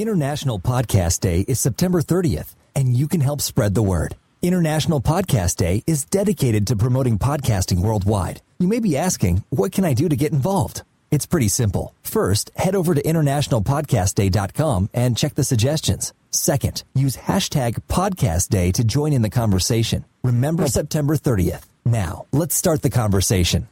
[0.00, 4.14] International Podcast Day is September 30th, and you can help spread the word.
[4.42, 8.40] International Podcast Day is dedicated to promoting podcasting worldwide.
[8.60, 10.82] You may be asking, what can I do to get involved?
[11.10, 11.94] It's pretty simple.
[12.02, 16.12] First, head over to internationalpodcastday.com and check the suggestions.
[16.30, 20.04] Second, use hashtag podcast day to join in the conversation.
[20.22, 21.64] Remember September 30th.
[21.84, 23.66] Now, let's start the conversation.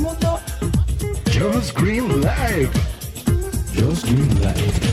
[0.00, 0.71] Mundo.
[1.42, 2.70] Just Green Live.
[3.74, 4.92] Just Green Live.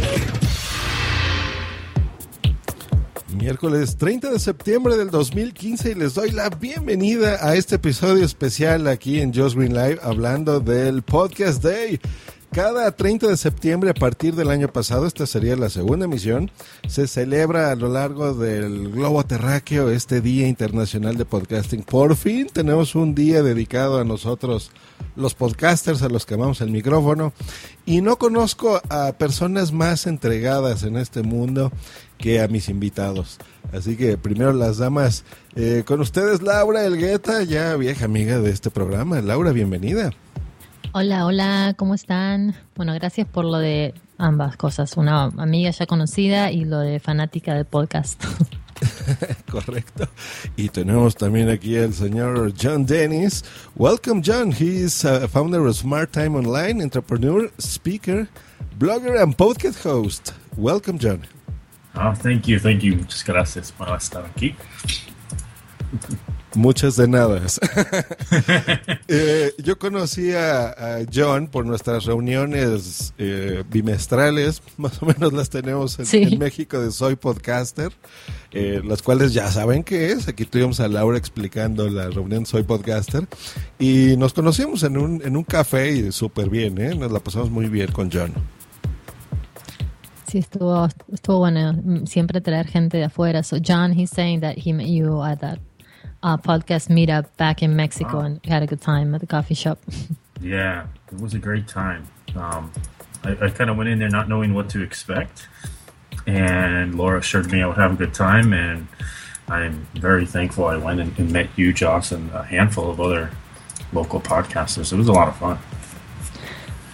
[3.36, 8.88] Miércoles 30 de septiembre del 2015 y les doy la bienvenida a este episodio especial
[8.88, 12.00] aquí en Just Green Live hablando del Podcast Day.
[12.52, 16.50] Cada 30 de septiembre a partir del año pasado, esta sería la segunda emisión,
[16.88, 21.84] se celebra a lo largo del globo terráqueo este Día Internacional de Podcasting.
[21.84, 24.72] Por fin tenemos un día dedicado a nosotros,
[25.16, 27.34] los podcasters, a los que amamos el micrófono.
[27.86, 31.72] Y no conozco a personas más entregadas en este mundo
[32.18, 33.38] que a mis invitados.
[33.72, 35.24] Así que primero las damas,
[35.56, 39.22] eh, con ustedes Laura Elgueta, ya vieja amiga de este programa.
[39.22, 40.12] Laura, bienvenida.
[40.92, 42.56] Hola, hola, ¿cómo están?
[42.76, 47.54] Bueno, gracias por lo de ambas cosas, una amiga ya conocida y lo de fanática
[47.54, 48.24] del podcast.
[49.52, 50.08] Correcto.
[50.56, 53.44] Y tenemos también aquí al señor John Dennis.
[53.76, 54.52] Welcome, John.
[54.52, 58.28] He is a founder of Smart Time Online, entrepreneur, speaker,
[58.78, 60.34] blogger, and podcast host.
[60.58, 61.26] Welcome, John.
[61.96, 62.96] Oh, thank you, thank you.
[62.96, 64.56] Muchas gracias por estar aquí.
[66.56, 67.42] Muchas de nada.
[69.08, 75.50] eh, yo conocí a, a, John por nuestras reuniones eh, bimestrales, más o menos las
[75.50, 76.24] tenemos en, Sí.
[76.24, 77.92] en México de Soy Podcaster,
[78.52, 80.28] eh, las cuales ya saben qué es.
[80.28, 83.28] Aquí tuvimos a Laura explicando la reunión Soy Podcaster
[83.78, 86.96] y nos conocimos en un, en un café y súper bien, ¿eh?
[86.96, 88.34] nos la pasamos muy bien con John.
[90.28, 93.42] Sí, estuvo, estuvo bueno mm, siempre traer gente de afuera.
[93.44, 95.60] So John, he's saying that he met you at that
[96.24, 99.80] uh, podcast meetup back in Mexico and had a good time at the coffee shop.
[100.42, 102.08] Yeah, it was a great time.
[102.38, 102.72] Um,
[103.26, 105.50] I, I kind of went in there not knowing what to expect,
[106.26, 108.88] and Laura assured me I would have a good time, and
[109.50, 113.32] I'm very thankful I went and, and met you, Joss, and a handful of other
[113.92, 114.94] local podcasters.
[114.94, 115.58] It was a lot of fun.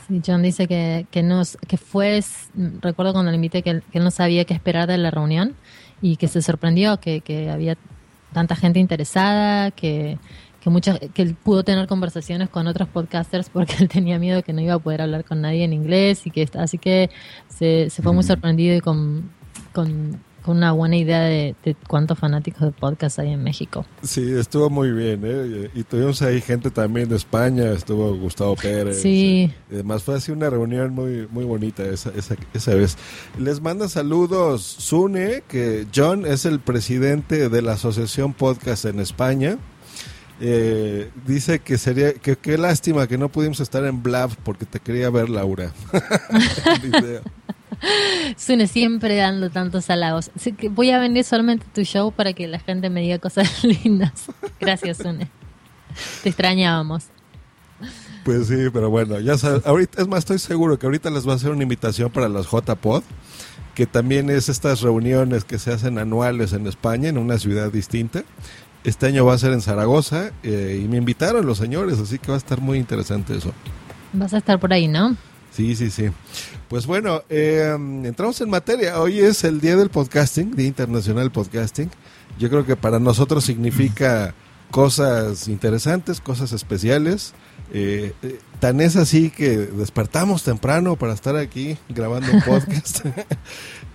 [0.07, 2.23] Sí, John dice que, que, nos, que fue,
[2.81, 5.55] recuerdo cuando le invité que, que él no sabía qué esperar de la reunión
[6.01, 7.75] y que se sorprendió que, que había
[8.35, 10.19] tanta gente interesada, que,
[10.59, 14.51] que, mucha, que él pudo tener conversaciones con otros podcasters porque él tenía miedo que
[14.53, 17.09] no iba a poder hablar con nadie en inglés y que está- así que
[17.47, 19.31] se, se fue muy sorprendido y con,
[19.73, 23.83] con, con una buena idea de, de cuántos fanáticos de podcast hay en México.
[24.03, 25.71] Sí, estuvo muy bien, ¿eh?
[25.73, 29.01] Y tuvimos ahí gente también de España, estuvo Gustavo Pérez.
[29.01, 29.51] Sí.
[29.71, 32.95] Y Además fue así una reunión muy, muy bonita esa, esa, esa vez.
[33.39, 39.57] Les manda saludos Sune, que John es el presidente de la Asociación Podcast en España.
[40.39, 44.79] Eh, dice que sería, que qué lástima que no pudimos estar en Blab porque te
[44.79, 45.71] quería ver Laura.
[48.37, 50.31] Sune siempre dando tantos halagos.
[50.35, 53.19] Así que voy a venir solamente a tu show para que la gente me diga
[53.19, 54.25] cosas lindas.
[54.59, 55.29] Gracias, Sune.
[56.23, 57.05] Te extrañábamos.
[58.23, 61.33] Pues sí, pero bueno, ya sabes, ahorita es más, estoy seguro que ahorita les va
[61.33, 63.03] a hacer una invitación para los JPod,
[63.75, 68.23] que también es estas reuniones que se hacen anuales en España, en una ciudad distinta.
[68.83, 72.29] Este año va a ser en Zaragoza eh, y me invitaron los señores, así que
[72.29, 73.53] va a estar muy interesante eso.
[74.13, 75.15] Vas a estar por ahí, ¿no?
[75.55, 76.09] Sí, sí, sí.
[76.67, 77.73] Pues bueno, eh,
[78.03, 78.99] entramos en materia.
[78.99, 81.89] Hoy es el Día del Podcasting, Día Internacional del Podcasting.
[82.37, 84.35] Yo creo que para nosotros significa
[84.69, 87.33] cosas interesantes, cosas especiales.
[87.73, 93.05] Eh, eh, tan es así que despertamos temprano para estar aquí grabando un podcast.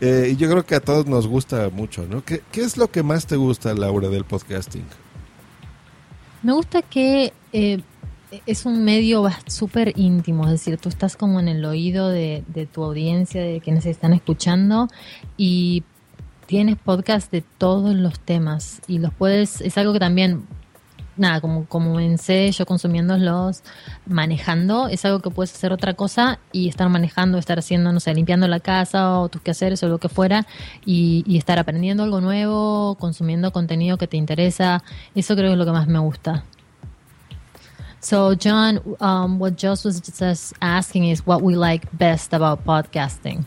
[0.03, 2.25] Eh, y yo creo que a todos nos gusta mucho, ¿no?
[2.25, 4.87] ¿Qué, ¿Qué es lo que más te gusta, Laura, del podcasting?
[6.43, 7.83] Me gusta que eh,
[8.47, 12.67] es un medio súper íntimo, es decir, tú estás como en el oído de, de
[12.67, 14.89] tu audiencia, de quienes están escuchando
[15.37, 15.85] y
[16.47, 20.47] tienes podcast de todos los temas y los puedes, es algo que también,
[21.17, 23.63] nada, como, como comencé yo consumiéndolos,
[24.07, 28.15] manejando, es algo que puedes hacer otra cosa y estar manejando, estar haciendo, no sé,
[28.15, 30.47] limpiando la casa o tus quehaceres o lo que fuera
[30.85, 34.83] y, y estar aprendiendo algo nuevo, consumiendo contenido que te interesa,
[35.15, 36.45] eso creo que es lo que más me gusta.
[38.01, 43.45] So, John, um, what Joss was just asking is what we like best about podcasting.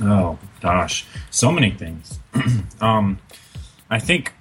[0.00, 2.18] Oh gosh, so many things.
[2.80, 3.18] um,
[3.90, 4.32] I think,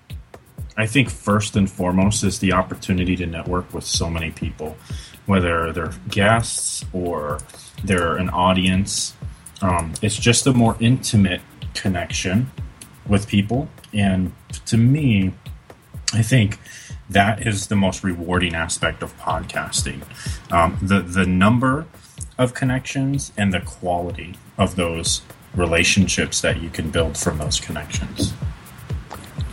[0.77, 4.77] I think first and foremost is the opportunity to network with so many people,
[5.25, 7.39] whether they're guests or
[7.83, 9.13] they're an audience.
[9.61, 11.41] Um, it's just a more intimate
[11.73, 12.49] connection
[13.07, 14.31] with people, and
[14.67, 15.33] to me,
[16.13, 16.59] I think
[17.09, 20.01] that is the most rewarding aspect of podcasting.
[20.51, 21.85] Um, the the number
[22.37, 25.21] of connections and the quality of those
[25.55, 28.33] relationships that you can build from those connections.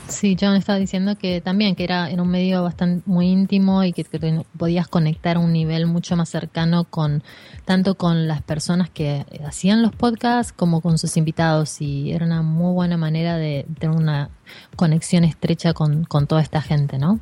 [0.08, 3.92] Sí, John estaba diciendo que también que era, era un medio bastante muy íntimo y
[3.92, 7.24] que, que podías conectar a un nivel mucho más cercano con
[7.64, 12.42] tanto con las personas que hacían los podcasts como con sus invitados y era una
[12.42, 14.28] muy buena manera de tener una
[14.76, 17.18] conexión estrecha con, con toda esta gente, ¿no?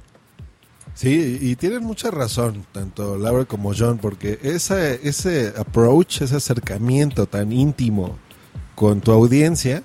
[0.95, 7.27] Sí, y tienen mucha razón, tanto Laura como John, porque ese, ese approach, ese acercamiento
[7.27, 8.19] tan íntimo
[8.75, 9.83] con tu audiencia,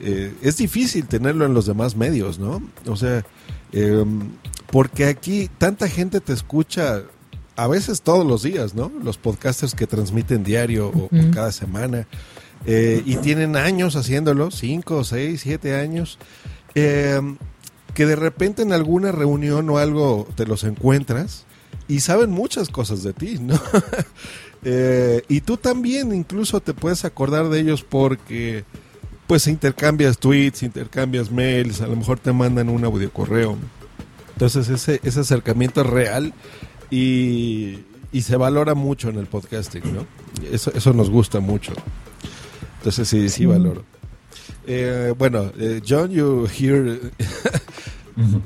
[0.00, 2.60] eh, es difícil tenerlo en los demás medios, ¿no?
[2.86, 3.24] O sea,
[3.72, 4.04] eh,
[4.70, 7.02] porque aquí tanta gente te escucha
[7.56, 8.92] a veces todos los días, ¿no?
[9.02, 11.30] Los podcasters que transmiten diario o Ujú.
[11.32, 12.06] cada semana
[12.66, 16.18] eh, y tienen años haciéndolo, cinco, seis, siete años,
[16.74, 17.20] eh,
[17.98, 21.46] que de repente en alguna reunión o algo te los encuentras
[21.88, 23.60] y saben muchas cosas de ti, ¿no?
[24.64, 28.64] Eh, y tú también incluso te puedes acordar de ellos porque
[29.28, 33.56] pues intercambias tweets, intercambias mails, a lo mejor te mandan un audio correo.
[34.32, 36.34] Entonces ese, ese acercamiento es real
[36.90, 40.06] y, y se valora mucho en el podcasting, ¿no?
[40.50, 41.72] Eso, eso nos gusta mucho.
[42.78, 43.84] Entonces sí, sí valoro.
[44.70, 47.00] Eh, bueno, eh, John, you hear
[48.18, 48.38] Mm-hmm.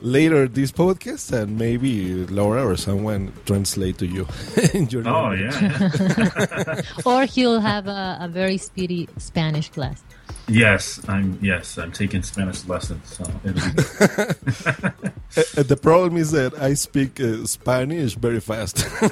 [0.00, 4.26] later this podcast and maybe Laura or someone translate to you.
[4.74, 5.54] in your Oh language.
[5.60, 10.02] yeah, Or he'll have a, a very speedy Spanish class.
[10.48, 13.16] Yes, I'm yes, I'm taking Spanish lessons.
[13.16, 13.24] So
[15.62, 18.86] the problem is that I speak uh, Spanish very fast.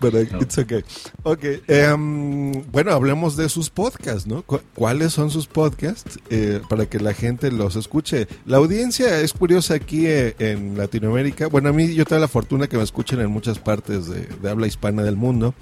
[0.00, 0.82] But uh, it's okay.
[1.22, 4.42] Ok, em, bueno, hablemos de sus podcasts, ¿no?
[4.42, 6.18] Cu- ¿Cuáles son sus podcasts?
[6.28, 8.28] Eh, para que la gente los escuche.
[8.44, 11.46] La audiencia es curiosa aquí eh, en Latinoamérica.
[11.46, 14.50] Bueno, a mí yo tengo la fortuna que me escuchen en muchas partes de, de
[14.50, 15.54] habla hispana del mundo.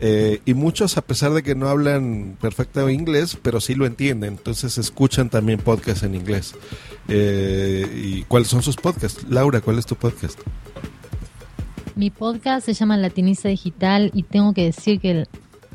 [0.00, 4.34] Eh, y muchos, a pesar de que no hablan perfecto inglés, pero sí lo entienden.
[4.34, 6.54] Entonces escuchan también podcasts en inglés.
[7.08, 9.24] Eh, ¿Y cuáles son sus podcasts?
[9.28, 10.40] Laura, ¿cuál es tu podcast?
[11.94, 15.26] Mi podcast se llama Latiniza Digital y tengo que decir que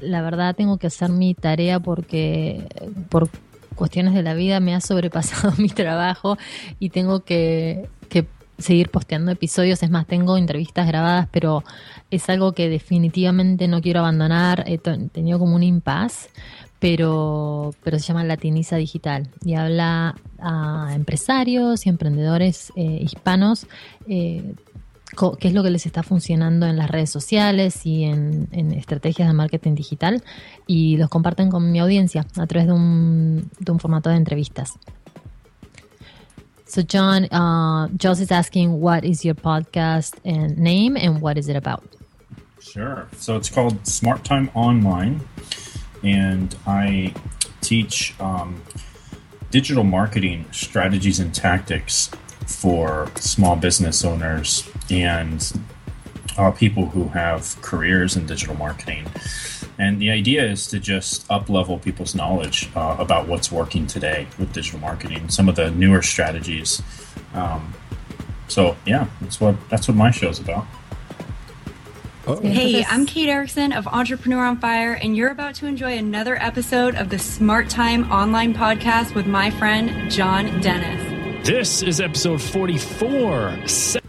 [0.02, 2.68] la verdad tengo que hacer mi tarea porque
[3.10, 3.30] por
[3.76, 6.38] cuestiones de la vida me ha sobrepasado mi trabajo
[6.80, 8.26] y tengo que, que
[8.58, 9.82] seguir posteando episodios.
[9.84, 11.64] Es más, tengo entrevistas grabadas, pero
[12.12, 14.66] es algo que definitivamente no quiero abandonar.
[14.68, 16.30] He tenido como un impasse,
[16.80, 23.68] pero, pero se llama Latiniza Digital y habla a empresarios y emprendedores eh, hispanos.
[24.07, 24.56] eh,
[25.40, 29.33] qué es lo que les está funcionando en las redes sociales y en, estrategias de
[29.33, 30.24] marketing digital
[30.68, 34.74] y los comparten con mi audiencia a través de un, formato de entrevistas.
[36.66, 41.50] So John, uh, Joss is asking, what is your podcast and name and what is
[41.50, 41.83] it about?
[42.62, 43.07] Sure.
[43.18, 45.19] So it's called Smart Time Online,
[46.04, 47.14] and I
[47.62, 48.62] teach um,
[49.52, 52.10] digital marketing strategies and tactics
[52.46, 55.52] for small business owners and
[56.38, 59.06] uh, people who have careers in digital marketing.
[59.78, 64.28] And the idea is to just up level people's knowledge uh, about what's working today
[64.38, 66.82] with digital marketing, some of the newer strategies.
[67.34, 67.74] Um,
[68.48, 70.66] so yeah, that's what that's what my show's about.
[72.30, 72.40] Oh.
[72.42, 76.94] Hey, I'm Kate Erickson of Entrepreneur on Fire, and you're about to enjoy another episode
[76.94, 81.48] of the Smart Time Online Podcast with my friend, John Dennis.
[81.48, 83.62] This is episode 44.
[83.66, 84.00] Se-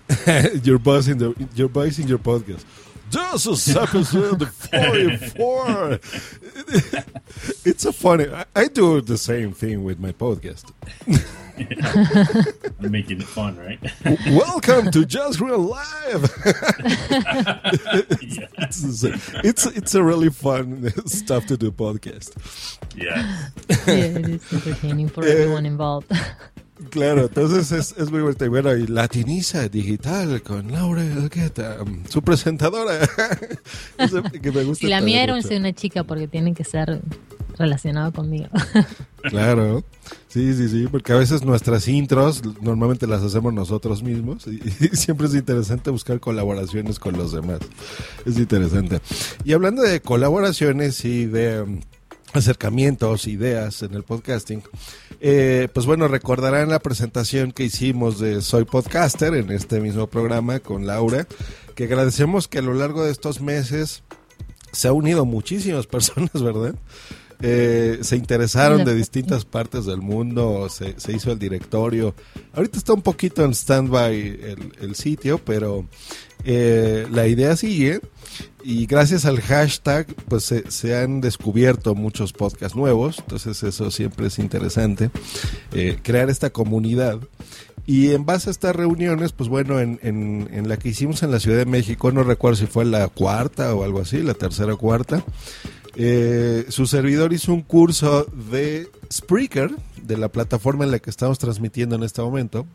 [0.62, 2.62] your voice in the your voice in your podcast.
[3.10, 5.92] This is episode forty four.
[7.64, 8.28] it's a funny.
[8.28, 10.70] I, I do the same thing with my podcast.
[11.60, 13.78] I'm making it fun, right?
[14.30, 16.22] Welcome to Just Real Live.
[18.22, 18.46] yeah.
[18.58, 22.36] it's, it's it's a really fun stuff to do podcast.
[22.96, 23.48] yeah.
[23.86, 26.10] Yeah, it is entertaining for everyone involved.
[26.88, 28.50] Claro, entonces es, es muy divertido.
[28.50, 33.00] Bueno, y Latiniza Digital con Laura Elgueta, um, su presentadora.
[33.98, 37.02] Eso que me gusta Y la mía era una chica porque tiene que ser
[37.58, 38.48] relacionado conmigo.
[39.22, 39.84] Claro,
[40.30, 44.60] sí, sí, sí, porque a veces nuestras intros normalmente las hacemos nosotros mismos y,
[44.96, 47.60] siempre es interesante buscar colaboraciones con los demás.
[48.24, 49.00] Es interesante.
[49.44, 51.80] Y hablando de colaboraciones y de um,
[52.32, 54.62] acercamientos, ideas en el podcasting,
[55.20, 60.60] eh, pues bueno, recordarán la presentación que hicimos de Soy Podcaster en este mismo programa
[60.60, 61.26] con Laura,
[61.74, 64.02] que agradecemos que a lo largo de estos meses
[64.72, 66.74] se ha unido muchísimas personas, ¿verdad?
[67.42, 72.14] Eh, se interesaron de distintas partes del mundo, se, se hizo el directorio.
[72.52, 75.86] Ahorita está un poquito en stand-by el, el sitio, pero
[76.44, 78.00] eh, la idea sigue
[78.62, 84.26] y gracias al hashtag pues se, se han descubierto muchos podcasts nuevos, entonces eso siempre
[84.26, 85.10] es interesante,
[85.72, 87.20] eh, crear esta comunidad.
[87.86, 91.32] Y en base a estas reuniones, pues bueno, en, en, en la que hicimos en
[91.32, 94.74] la Ciudad de México, no recuerdo si fue la cuarta o algo así, la tercera
[94.74, 95.24] o cuarta,
[95.96, 99.70] eh, su servidor hizo un curso de Spreaker,
[100.02, 102.66] de la plataforma en la que estamos transmitiendo en este momento.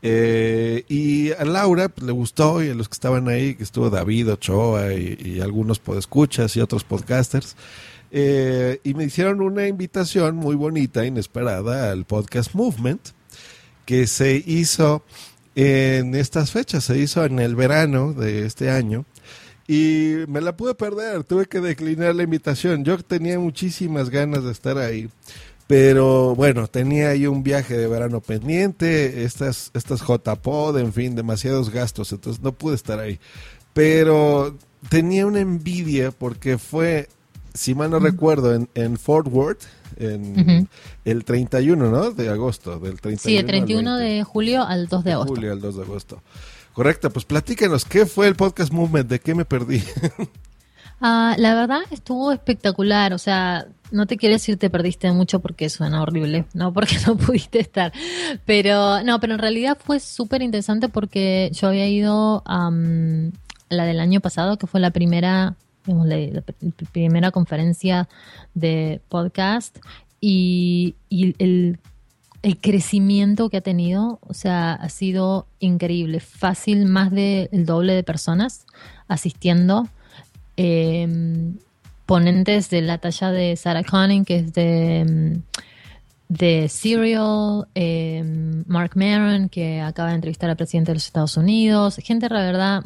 [0.00, 3.90] Eh, y a Laura pues, le gustó y a los que estaban ahí, que estuvo
[3.90, 7.56] David Ochoa y, algunos podescuchas y otros podcasters,
[8.10, 13.08] eh, y me hicieron una invitación muy bonita, inesperada, al podcast Movement,
[13.84, 15.02] que se hizo
[15.54, 19.04] en estas fechas, se hizo en el verano de este año.
[19.68, 22.84] Y me la pude perder, tuve que declinar la invitación.
[22.84, 25.10] Yo tenía muchísimas ganas de estar ahí.
[25.66, 31.68] Pero bueno, tenía ahí un viaje de verano pendiente, estas, estas JPod, en fin, demasiados
[31.68, 33.20] gastos, entonces no pude estar ahí.
[33.74, 34.56] Pero
[34.88, 37.10] tenía una envidia porque fue,
[37.52, 39.64] si mal no recuerdo, en, en Fort Worth,
[39.98, 40.66] en Ujú.
[41.04, 42.12] el 31, ¿no?
[42.12, 45.34] De agosto, del 31 Sí, el al 31 20 de julio al 2 de agosto.
[45.34, 46.22] julio al 2 de agosto.
[46.78, 49.10] Correcto, pues platícanos, ¿qué fue el Podcast Movement?
[49.10, 49.82] ¿De qué me perdí?
[51.00, 55.70] Ah, la verdad estuvo espectacular, o sea, no te quiero decir te perdiste mucho porque
[55.70, 57.92] suena horrible, no porque no pudiste estar,
[58.46, 62.70] pero no, pero en realidad fue súper interesante porque yo había ido a
[63.68, 65.54] la del año pasado, que fue la primera,
[65.84, 68.08] digamos, la, la pr- primera conferencia
[68.54, 69.78] de podcast
[70.20, 71.78] y, y el
[72.42, 76.20] el crecimiento que ha tenido, o sea, ha sido increíble.
[76.20, 78.66] Fácil, más del doble de personas
[79.08, 79.88] asistiendo.
[80.56, 81.06] Eh,
[82.08, 85.42] ponentes de la talla de Sarah Conning, que es de, mm,
[86.30, 88.22] de Serial, eh,
[88.66, 91.96] Mark Maron, que acaba de entrevistar al presidente de los Estados Unidos.
[92.02, 92.82] Gente, la verdad,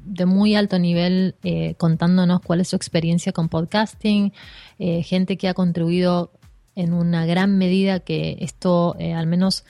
[0.00, 4.32] de muy alto nivel eh, contándonos cuál es su experiencia con podcasting.
[4.80, 6.32] Eh, gente que ha contribuido
[6.76, 9.64] en una gran medida que esto, eh, al menos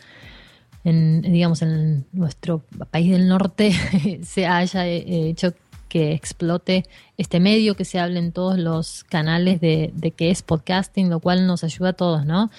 [0.85, 3.73] en, digamos, en nuestro país del norte,
[4.23, 5.55] se haya eh, hecho
[5.89, 6.85] que explote
[7.17, 11.21] este medio, que se hable en todos los canales de, de qué es podcasting, lo
[11.21, 12.51] cual nos ayuda a todos, ¿no?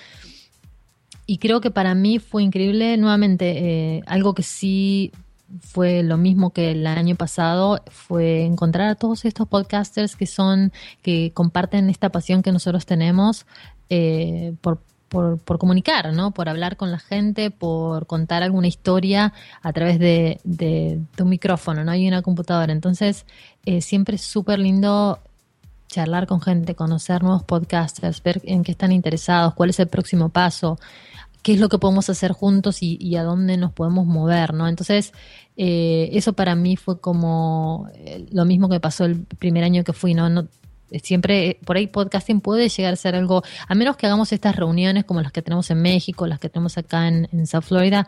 [1.25, 5.11] Y creo que para mí fue increíble, nuevamente, eh, algo que sí
[5.61, 10.71] fue lo mismo que el año pasado, fue encontrar a todos estos podcasters que son,
[11.01, 13.45] que comparten esta pasión que nosotros tenemos
[13.89, 16.31] eh, por, por, por comunicar, ¿no?
[16.31, 21.29] Por hablar con la gente, por contar alguna historia a través de, de, de un
[21.29, 21.95] micrófono, ¿no?
[21.95, 22.73] Y una computadora.
[22.73, 23.25] Entonces,
[23.65, 25.19] eh, siempre es súper lindo
[25.87, 30.29] charlar con gente, conocer nuevos podcasters, ver en qué están interesados, cuál es el próximo
[30.29, 30.79] paso,
[31.47, 34.67] qué es lo que podemos hacer juntos y, y a dónde nos podemos mover, ¿no?
[34.67, 35.13] Entonces,
[35.55, 39.93] eh, eso para mí fue como eh, lo mismo que pasó el primer año que
[39.93, 40.29] fui, ¿no?
[40.29, 40.49] no
[41.01, 44.57] siempre eh, por ahí podcasting puede llegar a ser algo, a menos que hagamos estas
[44.57, 48.07] reuniones como las que tenemos en México, las que tenemos acá en, en South Florida,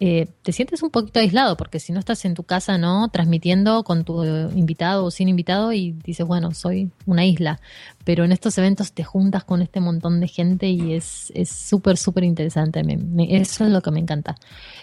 [0.00, 3.08] eh, te sientes un poquito aislado porque si no estás en tu casa, ¿no?
[3.08, 7.60] Transmitiendo con tu invitado o sin invitado y dices, bueno, soy una isla.
[8.04, 11.96] Pero en estos eventos te juntas con este montón de gente y es es súper,
[11.96, 12.82] súper interesante.
[12.82, 14.36] Me, me, eso es lo que me encanta.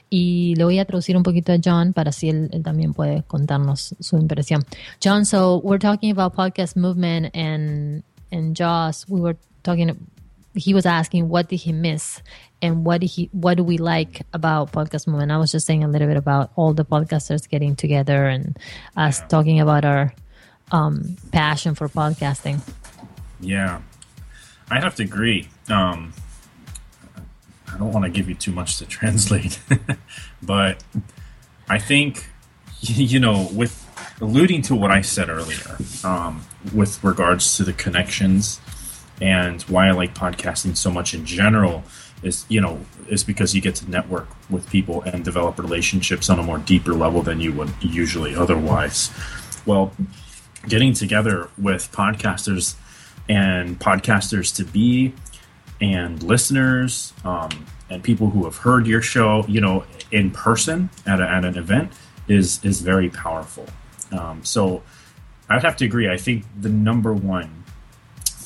[0.09, 3.23] Y le voy a traducir un poquito a John para así él, él también puede
[3.23, 4.63] contarnos su impresión.
[5.03, 9.95] John, so we're talking about podcast movement and, and Joss, we were talking
[10.53, 12.21] he was asking what did he miss?
[12.61, 15.83] And what did he what do we like about podcast movement i was just saying
[15.83, 18.55] a little bit about all the podcasters getting together and
[18.95, 19.27] us yeah.
[19.29, 20.13] talking about our
[20.71, 22.61] um, passion for podcasting.
[23.39, 23.81] Yeah.
[24.69, 25.49] I have to agree.
[25.69, 26.13] Um,
[27.71, 29.59] I don't want to give you too much to translate,
[30.41, 30.83] but
[31.69, 32.27] I think
[32.79, 33.77] you know with
[34.21, 36.43] alluding to what I said earlier um,
[36.73, 38.59] with regards to the connections
[39.21, 41.83] and why I like podcasting so much in general
[42.23, 46.39] is you know is because you get to network with people and develop relationships on
[46.39, 49.11] a more deeper level than you would usually otherwise.
[49.65, 49.93] Well,
[50.67, 52.75] getting together with podcasters
[53.29, 55.13] and podcasters to be
[55.79, 57.49] and listeners um,
[57.89, 61.57] and people who have heard your show, you know, in person at, a, at an
[61.57, 61.91] event
[62.27, 63.65] is is very powerful.
[64.11, 64.83] Um, so
[65.49, 66.09] I'd have to agree.
[66.09, 67.60] I think the number one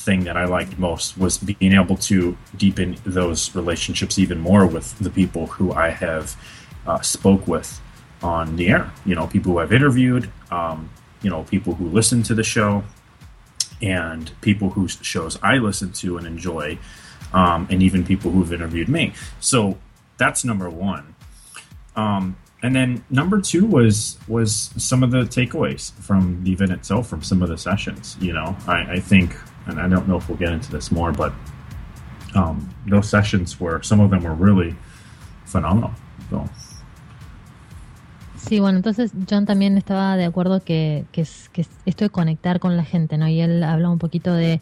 [0.05, 4.97] thing that I liked most was being able to deepen those relationships even more with
[4.99, 6.35] the people who I have
[6.87, 7.81] uh, spoke with
[8.21, 8.91] on the air.
[9.05, 10.89] You know, people who I've interviewed, um,
[11.21, 12.83] you know, people who listen to the show,
[13.81, 16.77] and people whose shows I listen to and enjoy,
[17.33, 19.13] um, and even people who've interviewed me.
[19.39, 19.77] So
[20.17, 21.15] that's number one.
[21.95, 27.07] Um, and then number two was was some of the takeaways from the event itself,
[27.07, 28.17] from some of the sessions.
[28.19, 29.35] You know, I, I think,
[29.67, 31.33] and I don't know if we'll get into this more, but
[32.35, 34.75] um, those sessions were some of them were really
[35.45, 35.91] phenomenal.
[38.37, 42.09] Sí, bueno, entonces John también estaba de acuerdo que, que, es, que es esto de
[42.09, 43.27] conectar con la gente, ¿no?
[43.27, 44.61] Y él habla un poquito de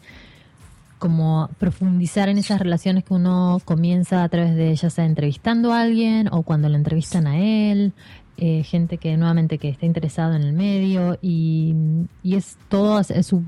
[0.98, 5.82] como profundizar en esas relaciones que uno comienza a través de ya sea entrevistando a
[5.82, 7.92] alguien o cuando lo entrevistan a él,
[8.36, 11.74] eh, gente que nuevamente que está interesado en el medio y,
[12.22, 13.44] y es todo, es- su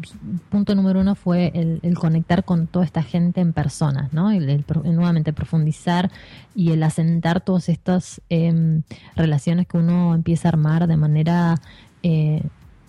[0.48, 4.30] punto número uno fue el, el conectar con toda esta gente en persona, ¿no?
[4.30, 6.10] El, el el nuevamente profundizar
[6.54, 8.82] y el asentar todas estas em,
[9.16, 11.56] relaciones que uno empieza a armar de manera
[12.02, 12.42] eh,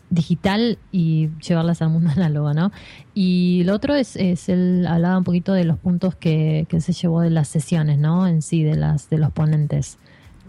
[0.09, 2.71] digital y llevarlas al mundo análogo, ¿no?
[3.13, 6.93] Y lo otro es, es él hablaba un poquito de los puntos que, que se
[6.93, 8.27] llevó de las sesiones, ¿no?
[8.27, 9.97] En sí, de las de los ponentes.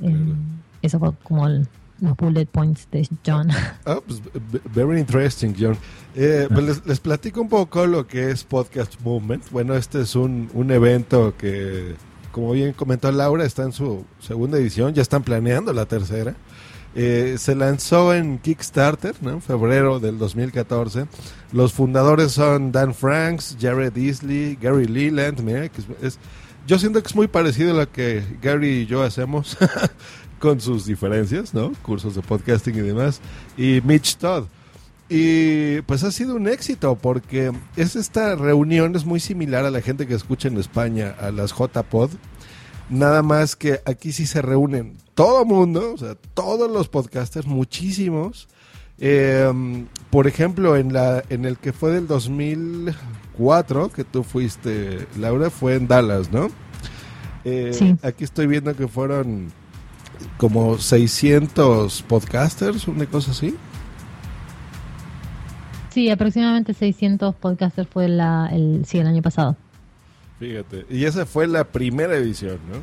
[0.00, 0.36] Em,
[0.82, 1.66] eso fue como el-
[2.00, 3.48] los bullet points de John.
[3.84, 5.76] Ah, pues, v- very interesting, John.
[6.14, 9.50] Eh, pues les, les platico un poco lo que es Podcast Movement.
[9.50, 11.96] Bueno, este es un, un evento que,
[12.30, 16.34] como bien comentó Laura, está en su segunda edición, ya están planeando la tercera.
[16.94, 19.30] Eh, se lanzó en Kickstarter ¿no?
[19.30, 21.06] en febrero del 2014.
[21.52, 25.40] Los fundadores son Dan Franks, Jared Easley, Gary Leland.
[25.40, 26.18] Mira, que es- es-
[26.66, 29.56] yo siento que es muy parecido a lo que Gary y yo hacemos
[30.38, 31.72] con sus diferencias, ¿no?
[31.82, 33.20] Cursos de podcasting y demás.
[33.56, 34.44] Y Mitch Todd.
[35.10, 39.80] Y pues ha sido un éxito porque es esta reunión es muy similar a la
[39.80, 42.10] gente que escucha en España, a las JPod.
[42.90, 48.48] Nada más que aquí sí se reúnen todo mundo, o sea, todos los podcasters, muchísimos.
[48.98, 49.50] Eh,
[50.10, 55.74] por ejemplo, en la en el que fue del 2004, que tú fuiste, Laura, fue
[55.76, 56.48] en Dallas, ¿no?
[57.44, 57.96] Eh, Sí.
[58.02, 59.52] Aquí estoy viendo que fueron
[60.36, 63.56] como 600 podcasters, una cosa así.
[65.90, 69.56] Sí, aproximadamente 600 podcasters fue la, el, sí, el año pasado.
[70.38, 72.82] Fíjate, y esa fue la primera edición, ¿no?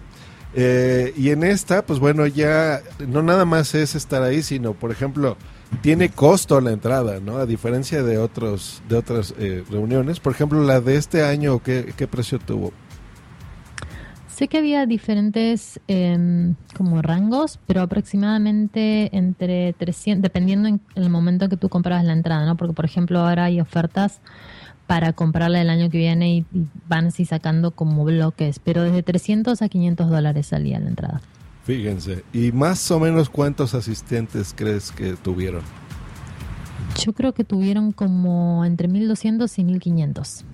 [0.57, 4.91] Eh, y en esta, pues bueno, ya no nada más es estar ahí, sino, por
[4.91, 5.37] ejemplo,
[5.81, 7.37] tiene costo la entrada, ¿no?
[7.37, 10.19] A diferencia de otros de otras eh, reuniones.
[10.19, 12.71] Por ejemplo, la de este año, ¿qué, qué precio tuvo?
[14.35, 21.47] Sé que había diferentes em, como rangos, pero aproximadamente entre 300, dependiendo en el momento
[21.47, 22.57] que tú comprabas la entrada, ¿no?
[22.57, 24.19] Porque, por ejemplo, ahora hay ofertas
[24.87, 29.03] para comprarla el año que viene y, y van así sacando como bloques, pero desde
[29.03, 31.21] 300 a 500 dólares salía la entrada.
[31.63, 35.61] Fíjense, y más o menos cuántos asistentes crees que tuvieron.
[37.01, 40.45] Yo creo que tuvieron como entre 1200 y 1500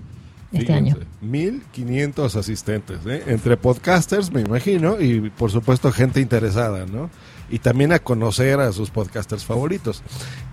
[0.52, 0.96] este Fíjense, año.
[1.20, 3.22] 1500 asistentes, ¿eh?
[3.26, 7.10] entre podcasters, me imagino, y por supuesto gente interesada, ¿no?
[7.50, 10.02] Y también a conocer a sus podcasters favoritos.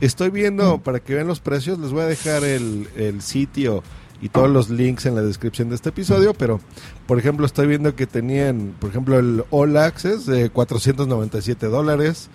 [0.01, 0.81] Estoy viendo, Mm.
[0.81, 3.83] para que vean los precios, les voy a dejar el, el sitio
[4.21, 6.59] y todos los links en la descripción de este episodio, pero
[7.07, 12.29] por ejemplo estoy viendo que tenían, por ejemplo, el All Access de 497 dólares.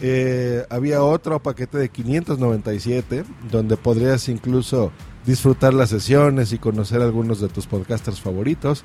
[0.00, 4.92] Eh, había otro paquete de 597 donde podrías incluso
[5.26, 8.84] disfrutar las sesiones y conocer algunos de tus podcasters favoritos.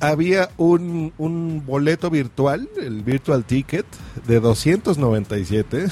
[0.00, 3.86] Había un, un boleto virtual, el Virtual Ticket,
[4.26, 5.86] de 297.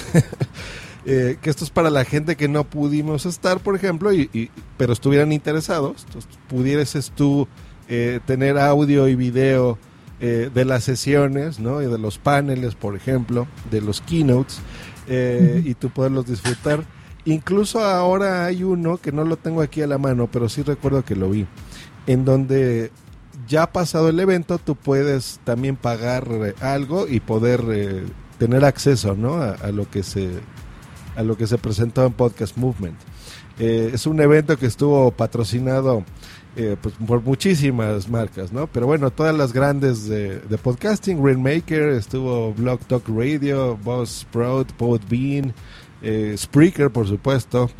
[1.07, 4.51] eh, que esto es para la gente que no pudimos estar, por ejemplo, y, y-
[4.77, 6.05] pero estuvieran interesados.
[6.07, 7.49] Entonces, pudieses tú
[7.89, 9.79] eh, tener audio y video
[10.21, 11.83] eh, de las sesiones, ¿no?
[11.83, 14.59] Y de los paneles, por ejemplo, de los keynotes,
[15.09, 16.85] eh, y tú poderlos disfrutar.
[17.25, 21.05] Incluso ahora hay uno que no lo tengo aquí a la mano, pero sí recuerdo
[21.05, 21.47] que lo vi,
[22.07, 22.91] en donde
[23.47, 28.05] ya pasado el evento, tú puedes también pagar eh, algo y poder eh,
[28.39, 29.41] tener acceso, ¿no?
[29.41, 30.29] A, lo que se
[31.17, 32.97] a lo que se presentó en Podcast Movement.
[33.59, 36.05] Eh, es un evento que estuvo patrocinado
[36.57, 38.67] eh, pues, por muchísimas marcas, ¿no?
[38.67, 45.55] Pero bueno, todas las grandes de, podcasting, Rainmaker, estuvo Blog Talk Radio, Boss Podbean,
[46.03, 47.71] eh, Spreaker, por supuesto,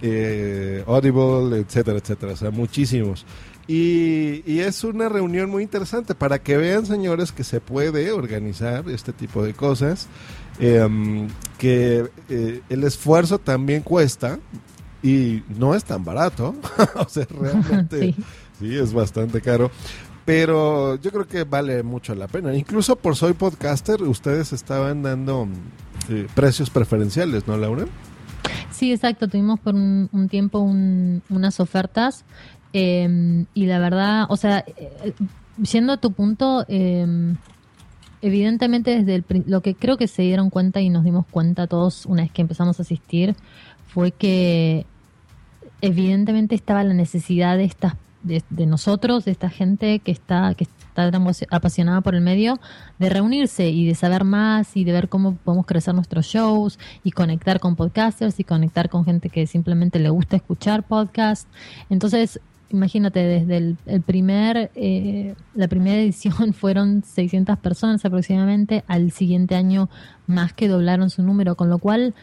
[0.00, 3.26] eh, Audible, etcétera, etcétera, o sea, muchísimos.
[3.66, 8.88] Y, y es una reunión muy interesante para que vean, señores, que se puede organizar
[8.90, 10.06] este tipo de cosas,
[10.58, 14.38] em, que eh, el esfuerzo también cuesta
[15.02, 16.54] y no es tan barato,
[16.96, 18.14] o sea, realmente Sí.
[18.60, 19.70] sí, es bastante caro.
[20.24, 22.54] Pero yo creo que vale mucho la pena.
[22.54, 25.46] Incluso por Soy Podcaster, ustedes estaban dando
[26.34, 27.86] precios preferenciales, ¿no, Laura?
[28.70, 29.28] Sí, exacto.
[29.28, 32.24] Tuvimos por un, tiempo un- unas ofertas
[32.72, 35.12] eh, y la verdad, o sea, eh,
[35.62, 37.06] yendo a tu punto, eh,
[38.22, 42.06] evidentemente desde el, lo que creo que se dieron cuenta y nos dimos cuenta todos
[42.06, 43.36] una vez que empezamos a asistir
[43.86, 44.86] fue que
[45.80, 50.66] evidentemente estaba la necesidad de estas de, de nosotros, de esta gente que está que
[50.94, 52.60] está tan apasionada por el medio,
[53.00, 57.10] de reunirse y de saber más y de ver cómo podemos crecer nuestros shows y
[57.10, 61.48] conectar con podcasters y conectar con gente que simplemente le gusta escuchar podcast.
[61.90, 62.38] Entonces,
[62.70, 69.56] imagínate, desde el, el primer, eh, la primera edición fueron 600 personas aproximadamente, al siguiente
[69.56, 69.90] año
[70.28, 72.14] más que doblaron su número, con lo cual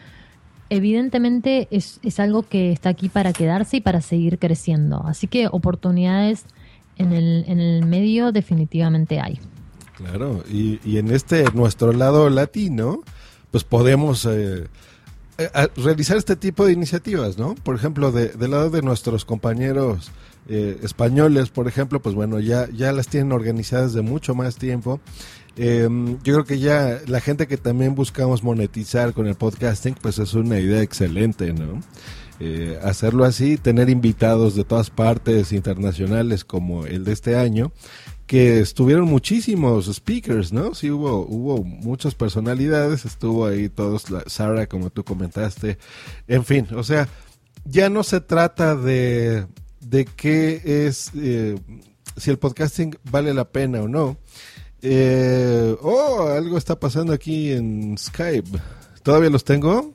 [0.70, 5.04] evidentemente es, es algo que está aquí para quedarse y para seguir creciendo.
[5.04, 6.46] Así que oportunidades
[6.98, 9.38] en el, en el medio definitivamente hay.
[9.96, 13.02] Claro, y, y en este nuestro lado latino,
[13.50, 14.66] pues podemos eh,
[15.38, 17.54] eh, realizar este tipo de iniciativas, ¿no?
[17.54, 20.10] Por ejemplo, de- del lado de nuestros compañeros
[20.48, 25.00] eh, españoles, por ejemplo, pues bueno, ya, ya las tienen organizadas de mucho más tiempo.
[25.56, 25.86] Eh,
[26.24, 30.32] yo creo que ya la gente que también buscamos monetizar con el podcasting, pues es
[30.34, 31.80] una idea excelente, ¿no?
[32.44, 37.70] Eh, hacerlo así, tener invitados de todas partes internacionales como el de este año,
[38.26, 40.74] que estuvieron muchísimos speakers, ¿no?
[40.74, 45.78] Sí hubo, muchas personalidades, estuvo ahí todos, Sara, como tú comentaste,
[46.26, 47.08] en fin, o sea,
[47.64, 49.46] ya no se trata de,
[49.78, 51.56] de qué es, eh,
[52.16, 54.16] si el podcasting vale la pena o no.
[54.82, 58.58] Eh, oh, algo está pasando aquí en Skype.
[59.04, 59.94] ¿Todavía los tengo?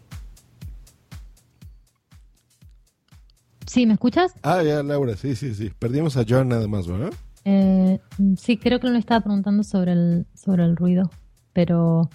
[3.68, 4.34] Sí, ¿me escuchas?
[4.44, 5.72] Ah, ya, Laura, sí, sí, sí.
[5.78, 7.14] Perdimos a John nada más, ¿verdad?
[7.46, 8.00] Eh,
[8.38, 11.12] sí, creo que no le estaba preguntando sobre el, sobre el ruido,
[11.54, 12.10] pero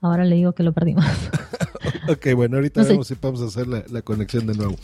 [0.00, 1.04] ahora le digo que lo perdimos.
[2.08, 2.92] Ok, bueno, ahorita No sé.
[2.92, 4.76] vemos si podemos hacer la, la conexión de nuevo.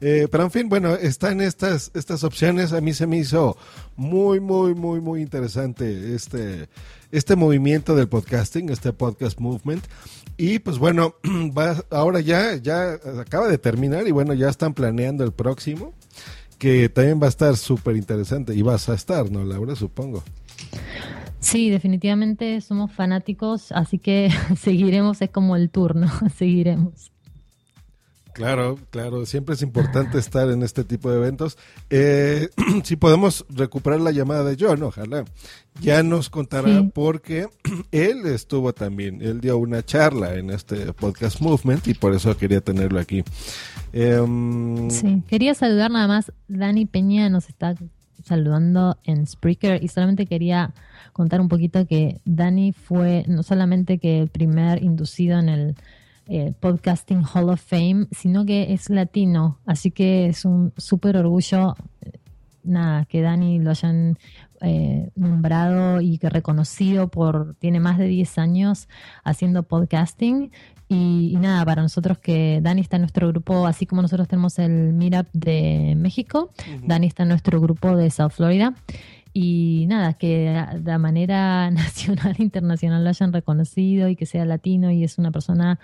[0.00, 2.72] Eh, pero en fin, bueno, están estas, estas opciones.
[2.72, 3.56] A mí se me hizo
[3.96, 6.68] muy, muy, muy, muy interesante este,
[7.12, 9.84] este movimiento del podcasting, este podcast movement.
[10.38, 11.14] Y pues bueno,
[11.56, 15.92] va, ahora ya, ya acaba de terminar y bueno, ya están planeando el próximo,
[16.58, 18.54] que también va a estar súper interesante.
[18.54, 19.76] Y vas a estar, ¿no, Laura?
[19.76, 20.24] Supongo.
[21.38, 27.12] Sí, definitivamente somos fanáticos, así que seguiremos, es como el turno, seguiremos.
[28.34, 31.58] Claro, claro, siempre es importante estar en este tipo de eventos.
[31.90, 32.48] Eh,
[32.84, 35.24] si podemos recuperar la llamada de John, ojalá.
[35.80, 36.90] Ya nos contará Sí.
[36.94, 37.48] porque
[37.92, 42.60] él estuvo también, él dio una charla en este podcast movement y por eso quería
[42.60, 43.22] tenerlo aquí.
[43.92, 47.74] Em, Sí, quería saludar nada más, Dani Peña nos está
[48.24, 50.72] saludando en Spreaker y solamente quería
[51.12, 55.74] contar un poquito que Dani fue no solamente que el primer inducido en el
[56.28, 61.74] eh, Podcasting Hall of Fame, sino que es latino, así que es un súper orgullo,
[62.62, 64.18] nada, que Dani lo hayan
[64.60, 68.88] eh, nombrado y que reconocido por, tiene más de 10 años
[69.24, 70.52] haciendo podcasting
[70.88, 74.58] y, y nada, para nosotros que Dani está en nuestro grupo, así como nosotros tenemos
[74.58, 76.50] el Meetup de México,
[76.84, 78.74] Dani está en nuestro grupo de South Florida.
[79.32, 84.90] Y nada, que de manera nacional e internacional lo hayan reconocido y que sea latino
[84.90, 85.78] y es una persona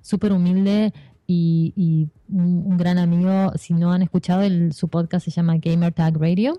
[0.00, 0.92] súper humilde
[1.26, 3.52] y, un gran amigo.
[3.56, 6.58] Si no han escuchado, el, su podcast se llama Gamer Tag Radio.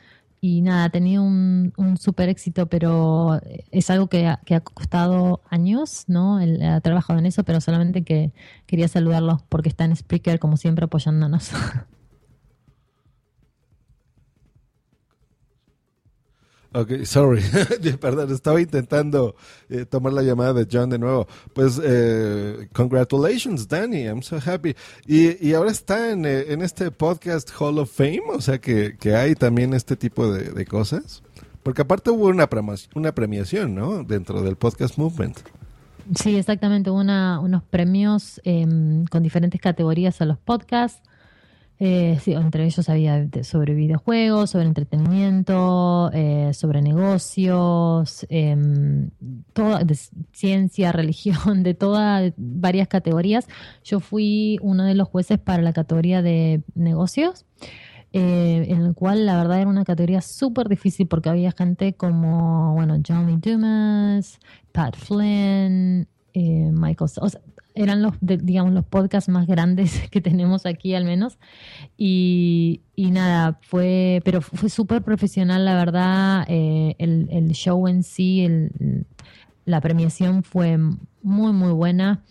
[0.43, 3.39] Y nada, ha tenido un, un súper éxito, pero
[3.71, 6.39] es algo que ha, que ha costado años, ¿no?
[6.39, 8.33] Él ha trabajado en eso, pero solamente que
[8.65, 11.51] quería saludarlos porque está en Spreaker, como siempre, apoyándonos.
[16.73, 17.41] Ok, sorry.
[17.99, 19.35] Perdón, estaba intentando
[19.69, 21.27] eh, tomar la llamada de John de nuevo.
[21.53, 24.03] Pues, eh, congratulations, Danny.
[24.03, 24.75] I'm so happy.
[25.05, 28.95] Y, y ahora está en, eh, en este podcast Hall of Fame, o sea que,
[28.97, 31.23] que hay también este tipo de, de cosas.
[31.61, 32.49] Porque aparte hubo una,
[32.95, 34.03] una premiación, ¿no?
[34.03, 35.39] Dentro del podcast movement.
[36.15, 36.89] Sí, exactamente.
[36.89, 41.01] Una, unos premios em, con diferentes categorías a los podcasts.
[41.83, 49.09] Eh, sí, entre ellos había sobre videojuegos, sobre entretenimiento, eh, sobre negocios, em,
[50.31, 53.47] ciencia, religión, de todas, varias categorías.
[53.83, 57.45] Yo fui uno de los jueces para la categoría de negocios.
[58.13, 62.73] eh, en el cual la verdad era una categoría súper difícil porque había gente como,
[62.73, 64.39] bueno, Johnny Dumas,
[64.73, 67.29] Pat Flynn, eh, Michael, o
[67.75, 71.37] eran los, de- digamos, los podcasts más grandes que tenemos aquí al menos.
[71.97, 78.03] Y, y nada, fue, pero fue súper profesional, la verdad, eh, el, el show en
[78.03, 79.05] sí, el-
[79.65, 80.77] la premiación fue
[81.21, 82.23] muy, muy buena.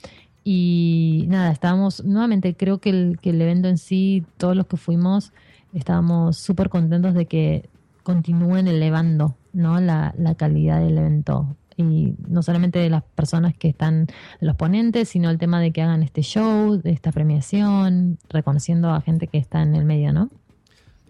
[0.42, 4.76] Y nada, estábamos, nuevamente creo que el, que el evento en sí, todos los que
[4.76, 5.32] fuimos,
[5.74, 7.68] estábamos súper contentos de que
[8.02, 9.80] continúen elevando ¿no?
[9.80, 11.56] la, la calidad del evento.
[11.76, 15.72] Y no solamente de las personas que están, de los ponentes, sino el tema de
[15.72, 20.12] que hagan este show, de esta premiación, reconociendo a gente que está en el medio,
[20.12, 20.30] ¿no?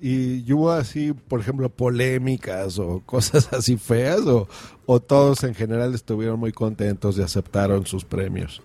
[0.03, 4.49] Y hubo así, por ejemplo, polémicas o cosas así feas, o,
[4.87, 8.63] o todos en general estuvieron muy contentos y aceptaron sus premios.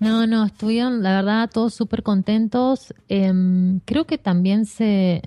[0.00, 2.92] No, no, estuvieron, la verdad, todos súper contentos.
[3.08, 5.22] Em, creo que también se,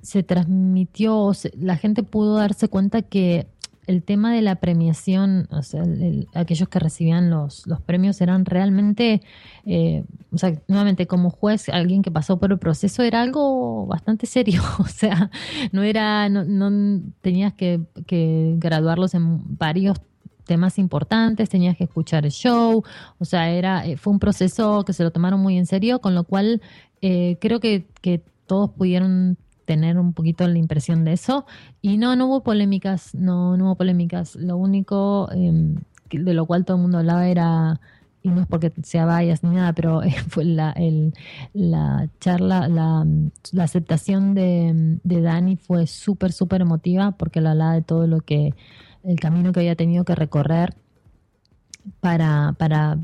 [0.00, 3.48] se transmitió, se- la gente pudo darse cuenta que
[3.86, 8.20] el tema de la premiación, o sea, el- el- aquellos que recibían los, los premios
[8.20, 9.22] eran realmente,
[9.64, 14.26] eh, o sea, nuevamente como juez, alguien que pasó por el proceso era algo bastante
[14.26, 15.30] serio, o sea,
[15.72, 19.98] no era, no, no tenías que, que graduarlos en varios
[20.44, 22.84] temas importantes, tenías que escuchar el show,
[23.18, 26.14] o sea, era, eh, fue un proceso que se lo tomaron muy en serio, con
[26.14, 26.60] lo cual
[27.02, 31.44] eh, creo que, que todos pudieron tener un poquito la impresión de eso.
[31.82, 34.34] Y no, no hubo polémicas, no, no hubo polémicas.
[34.36, 35.28] Lo único
[36.08, 37.80] que- de lo cual todo el mundo hablaba era,
[38.22, 40.74] y no es porque sea bias ni nada, pero eh, fue la,
[41.52, 43.06] la charla, la,
[43.52, 48.20] la aceptación de, de Dani fue súper, súper emotiva porque lo hablaba de todo lo
[48.20, 48.54] que,
[49.04, 50.74] el camino que había tenido que recorrer
[52.00, 52.98] para, para,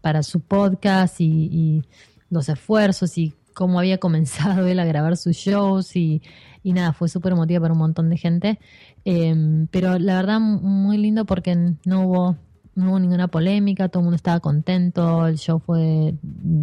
[0.00, 1.82] para su podcast y, y
[2.30, 6.22] los esfuerzos y cómo había comenzado él a grabar sus shows y,
[6.62, 8.60] y nada, fue súper emotiva para un montón de gente.
[9.04, 12.36] Eh, pero la verdad, muy lindo porque no hubo,
[12.76, 16.62] no hubo ninguna polémica, todo el mundo estaba contento, el show fue, mm,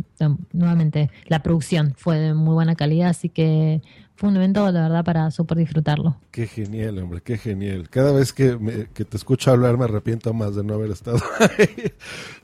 [0.53, 3.81] nuevamente, la producción fue de muy buena calidad, así que
[4.17, 6.15] fue un evento, la verdad, para súper disfrutarlo.
[6.32, 7.89] Qué genial, hombre, qué genial.
[7.89, 11.17] Cada vez que, me- que te escucho hablar me arrepiento más de no haber estado
[11.39, 11.91] ahí.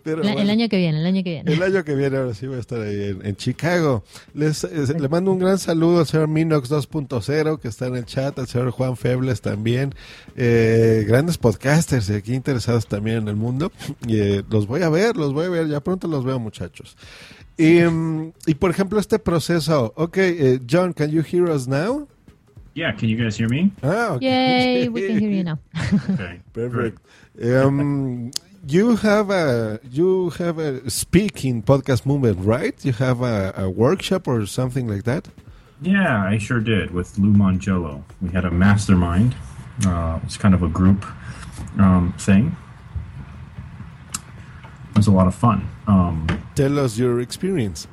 [0.03, 0.41] Pero La- bueno.
[0.41, 1.53] El año que viene, el año que viene.
[1.53, 4.03] El año que viene, ahora sí voy a estar ahí en, en Chicago.
[4.33, 8.05] Les, eh, le mando un gran saludo al señor Minox 2.0 que está en el
[8.05, 9.95] chat, al señor Juan Febles también.
[10.35, 13.71] Eh, grandes podcasters y aquí interesados también en el mundo.
[14.07, 16.97] Y, eh, los voy a ver, los voy a ver, ya pronto los veo muchachos.
[17.57, 19.93] Y, mm, y por ejemplo, este proceso.
[19.95, 22.07] Ok, eh, John, can you hear us now?
[22.73, 23.71] Yeah, can you guys hear me?
[23.83, 24.21] Ah, ok.
[24.21, 25.59] Yay, we can hear you now.
[26.09, 26.39] Okay.
[26.53, 26.99] Perfect.
[27.43, 28.31] Um,
[28.67, 32.73] you have a you have a speaking podcast movement, right?
[32.85, 35.27] You have a, a workshop or something like that.
[35.81, 38.03] Yeah, I sure did with Lou Mangello.
[38.21, 39.35] We had a mastermind.
[39.85, 41.05] Uh, it's kind of a group
[41.79, 42.55] um, thing.
[44.91, 45.69] It was a lot of fun.
[45.87, 47.87] Um, Tell us your experience.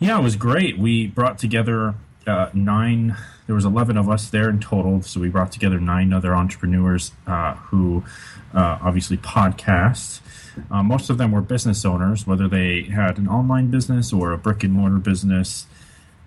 [0.00, 0.78] yeah, it was great.
[0.78, 1.94] We brought together
[2.26, 3.16] uh, nine
[3.48, 5.00] there was 11 of us there in total.
[5.00, 8.04] So we brought together nine other entrepreneurs uh, who
[8.54, 10.20] uh, obviously podcast.
[10.70, 14.38] Uh, most of them were business owners, whether they had an online business or a
[14.38, 15.66] brick and mortar business.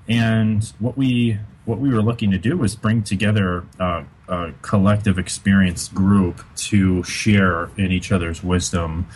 [0.09, 5.19] And what we what we were looking to do was bring together uh, a collective
[5.19, 9.07] experience group to share in each other's wisdom.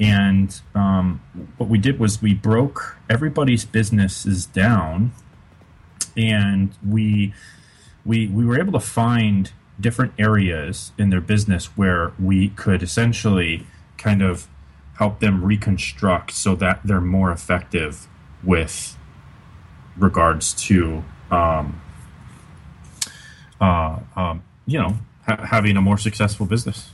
[0.00, 1.20] And um,
[1.56, 5.12] what we did was we broke everybody's businesses down,
[6.16, 7.34] and we
[8.04, 13.66] we we were able to find different areas in their business where we could essentially
[13.96, 14.48] kind of
[14.98, 18.08] help them reconstruct so that they're more effective
[18.42, 18.96] with
[19.96, 21.80] regards to um,
[23.60, 26.90] uh, um, you know ha- having a more successful business.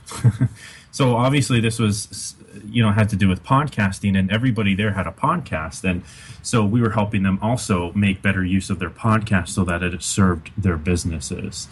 [0.91, 5.07] so obviously this was you know had to do with podcasting and everybody there had
[5.07, 6.03] a podcast and
[6.41, 10.01] so we were helping them also make better use of their podcast so that it
[10.01, 11.67] served their businesses.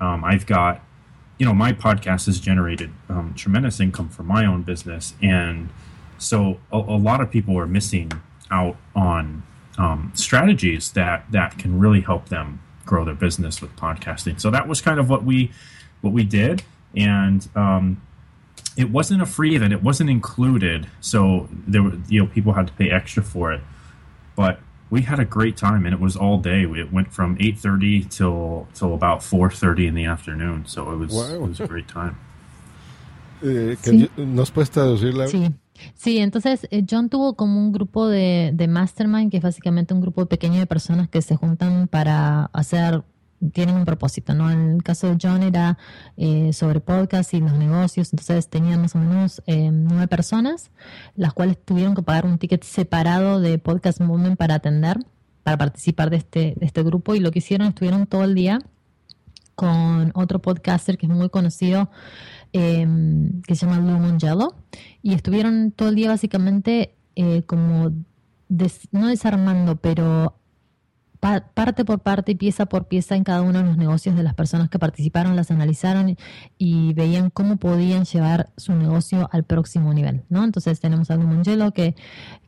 [0.00, 0.82] Um, i've got
[1.38, 5.70] you know my podcast has generated um, tremendous income for my own business and
[6.18, 8.10] so a, a lot of people are missing
[8.50, 9.42] out on
[9.78, 14.40] um, strategies that that can really help them grow their business with podcasting.
[14.40, 15.50] So that was kind of what we
[16.00, 16.62] what we did
[16.94, 18.00] and um,
[18.76, 19.72] it wasn't a free event.
[19.72, 23.60] It wasn't included, so there were you know people had to pay extra for it.
[24.36, 24.58] But
[24.90, 26.62] we had a great time, and it was all day.
[26.62, 30.64] It went from eight thirty till till about four thirty in the afternoon.
[30.66, 31.34] So it was Wow.
[31.34, 32.16] it was a great time.
[33.42, 34.08] Eh, que Sí.
[34.16, 35.26] yo- ¿Nos puedes traducirla?
[35.28, 35.52] Sí.
[35.94, 40.00] Sí, entonces eh, John tuvo como un grupo de, de mastermind, que es básicamente un
[40.00, 43.02] grupo pequeño de personas que se juntan para hacer,
[43.52, 44.50] tienen un propósito, ¿no?
[44.50, 45.78] En el caso de John era
[46.16, 50.70] eh, sobre podcast y los negocios, entonces tenía más o menos eh, nueve personas,
[51.14, 54.98] las cuales tuvieron que pagar un ticket separado de Podcast Movement para atender,
[55.42, 58.58] para participar de este, de este grupo, y lo que hicieron, estuvieron todo el día
[59.54, 61.90] con otro podcaster que es muy conocido,
[62.52, 62.86] eh,
[63.46, 64.54] que se llama Lou Mongello,
[65.02, 67.92] y estuvieron todo el día básicamente eh, como,
[68.92, 70.38] no desarmando, pero
[71.26, 74.22] pa- parte por parte y pieza por pieza en cada uno de los negocios de
[74.22, 76.16] las personas que participaron, las analizaron
[76.58, 80.44] y, veían cómo podían llevar su negocio al próximo nivel, ¿no?
[80.44, 81.94] Entonces tenemos a Lou Mongello, que,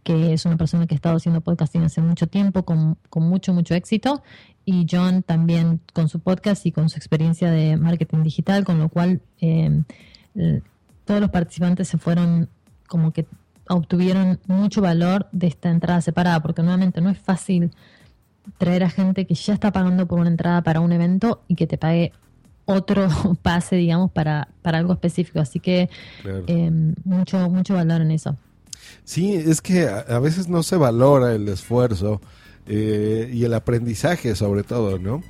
[0.05, 3.53] que es una persona que ha estado haciendo podcasting hace mucho tiempo, con, con mucho,
[3.53, 4.23] mucho éxito,
[4.65, 8.89] y John también con su podcast y con su experiencia de marketing digital, con lo
[8.89, 9.83] cual eh,
[11.05, 12.49] todos los participantes se fueron
[12.87, 13.27] como que
[13.69, 17.71] obtuvieron mucho valor de esta entrada separada, porque nuevamente no es fácil
[18.57, 21.67] traer a gente que ya está pagando por una entrada para un evento y que
[21.67, 22.13] te pague
[22.65, 23.09] otro
[23.43, 25.41] pase, digamos, para, para algo específico.
[25.41, 25.89] Así que
[26.23, 26.45] Claro.
[26.47, 26.71] eh,
[27.05, 28.37] mucho, mucho valor en eso.
[29.05, 32.21] Sí, es que a, a veces no se valora el esfuerzo
[32.67, 35.23] eh, y el aprendizaje sobre todo, ¿no?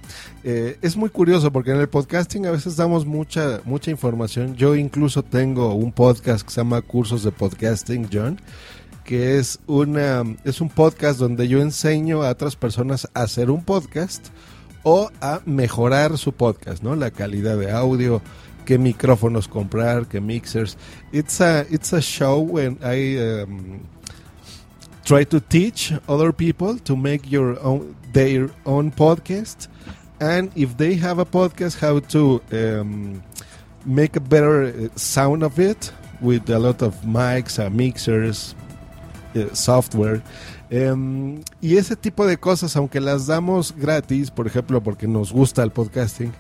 [0.42, 4.57] Eh, es muy curioso porque en el podcasting a veces damos mucha mucha información.
[4.57, 8.40] Yo incluso tengo un podcast que se llama Cursos de Podcasting, John,
[9.09, 13.64] que es una es un podcast donde yo enseño a otras personas a hacer un
[13.64, 14.27] podcast
[14.83, 16.94] o a mejorar su podcast, ¿no?
[16.94, 18.21] La calidad de audio,
[18.66, 20.77] qué micrófonos comprar, qué mixers.
[21.11, 23.81] It's a it's a show when I um,
[25.07, 29.68] try to teach other people to make your own their own podcast,
[30.21, 33.23] and if they have a podcast, how to um,
[33.87, 38.55] make a better uh, sound of it with a lot of mics, uh, mixers,
[39.35, 40.23] uh, software.
[40.71, 45.62] Em, y ese tipo de cosas, aunque las damos gratis, por ejemplo, porque nos gusta
[45.62, 46.33] el podcasting,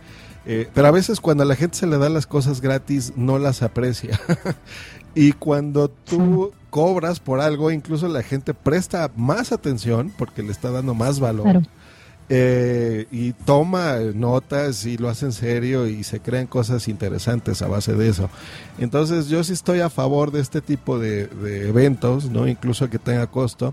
[0.46, 3.38] eh, pero a veces cuando a la gente se le da las cosas gratis, no
[3.38, 4.20] las aprecia.
[5.14, 10.70] y cuando tú cobras por algo, incluso la gente presta más atención porque le está
[10.70, 11.62] dando más valor.
[12.30, 17.68] Eh, y toma notas y lo hace en serio y se crean cosas interesantes a
[17.68, 18.28] base de eso.
[18.78, 21.30] Entonces yo sí estoy a favor de este tipo de,
[21.66, 23.72] eventos, no incluso que tenga costo,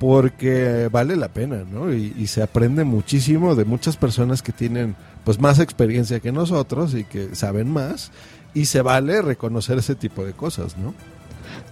[0.00, 1.92] porque vale la pena, ¿no?
[1.94, 6.94] Y, y se aprende muchísimo de muchas personas que tienen pues más experiencia que nosotros
[6.94, 8.10] y que saben más
[8.52, 10.92] y se vale reconocer ese tipo de cosas, ¿no?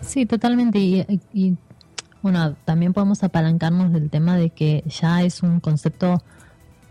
[0.02, 1.06] Sí, totalmente.
[2.24, 6.22] Bueno, también podemos apalancarnos del tema de que ya es un concepto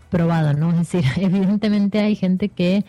[0.08, 0.70] probado, ¿no?
[0.70, 2.84] Es decir, evidentemente hay gente que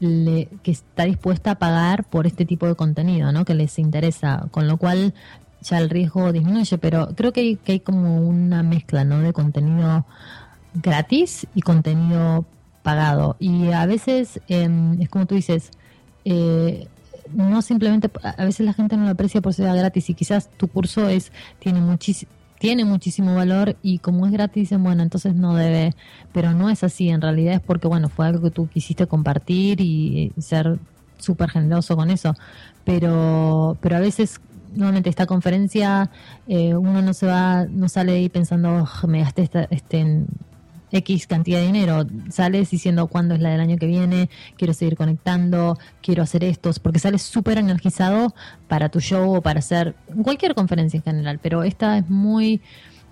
[0.00, 3.44] le, que está dispuesta a pagar por este tipo de contenido, ¿no?
[3.44, 5.14] Que les interesa, con lo cual
[5.62, 9.20] ya el riesgo disminuye, pero creo que hay, que como una mezcla, ¿no?
[9.20, 10.04] De contenido
[10.74, 12.44] gratis y contenido
[12.82, 13.36] pagado.
[13.38, 14.68] Y a veces eh,
[14.98, 15.70] es como tú dices,
[16.24, 16.88] eh,
[17.32, 20.68] no simplemente, a veces la gente no lo aprecia por ser gratis y quizás tu
[20.68, 22.26] curso es tiene muchis,
[22.58, 25.94] tiene muchísimo valor y como es gratis dicen, bueno, entonces no debe,
[26.32, 29.80] pero no es así, en realidad es porque, bueno, fue algo que tú quisiste compartir
[29.80, 30.78] y ser
[31.18, 32.34] súper generoso con eso,
[32.84, 34.40] pero, pero a veces
[34.74, 36.10] nuevamente esta conferencia
[36.48, 40.24] eh, uno no se va, no sale ahí pensando, "Oh, me gasté esta, este,
[40.94, 44.96] X cantidad de dinero, sales diciendo cuándo es la del año que viene, quiero seguir
[44.96, 48.34] conectando, quiero hacer estos, porque sales súper energizado
[48.68, 52.62] para tu show o para hacer cualquier conferencia en general, pero esta es muy,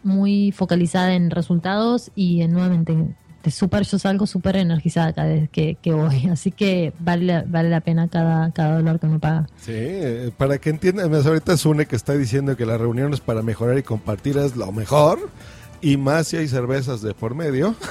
[0.03, 2.97] muy focalizada en resultados y en, nuevamente
[3.43, 7.81] de súper, yo salgo súper energizada cada vez que, voy, así que vale, vale la
[7.81, 9.49] pena cada, cada dólar que me paga.
[9.61, 13.79] Sí, eh, para que entiendan, ahorita Sune que está diciendo que las reuniones para mejorar
[13.79, 15.19] y compartir es lo mejor,
[15.83, 17.75] y más si hay cervezas de por medio.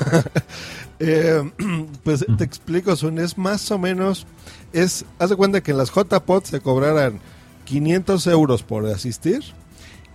[1.03, 1.41] Eh,
[2.03, 4.27] pues te explico, Sune, es más o menos,
[4.71, 7.19] es, haz de cuenta que en las JPOT se cobraran
[7.65, 9.41] 500 euros por asistir,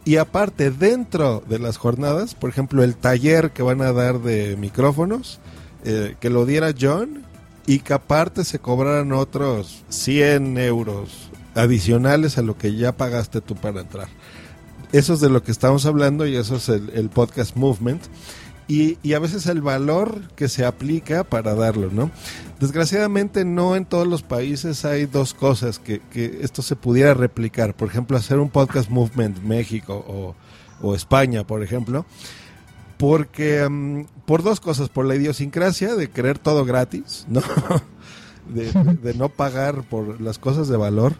[0.05, 4.57] y aparte dentro de las jornadas, por ejemplo, el taller que van a dar de
[4.57, 5.41] micrófonos,
[5.85, 7.25] eh, que lo diera John,
[7.67, 13.57] y que aparte se cobraran otros 100 euros adicionales a lo que ya pagaste tú
[13.57, 14.07] para entrar.
[14.93, 18.03] Eso es de lo que estamos hablando y eso es el, podcast movement.
[18.69, 22.11] Y, y a veces el valor que se aplica para darlo, ¿no?
[22.59, 27.75] Desgraciadamente no en todos los países hay dos cosas que, que esto se pudiera replicar.
[27.75, 30.35] Por ejemplo, hacer un podcast movement México o,
[30.81, 32.07] o España, por ejemplo.
[32.97, 37.43] Porque mm, por dos cosas, por la idiosincrasia de querer todo gratis, ¿no?
[38.49, 38.73] de,
[39.03, 41.15] de no pagar por las cosas de valor.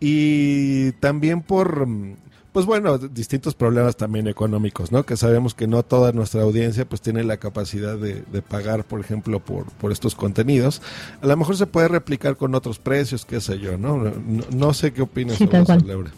[0.00, 2.16] Y también por, mm,
[2.58, 5.06] pues bueno, distintos problemas también económicos, ¿no?
[5.06, 8.98] Que sabemos que no toda nuestra audiencia pues tiene la capacidad de, de pagar, por
[8.98, 10.82] ejemplo, por, por estos contenidos.
[11.22, 13.98] A lo mejor se puede replicar con otros precios, qué sé yo, ¿no?
[13.98, 14.12] No,
[14.50, 15.78] no sé qué opinas Sí, sobre eso.
[15.86, 16.10] Laura.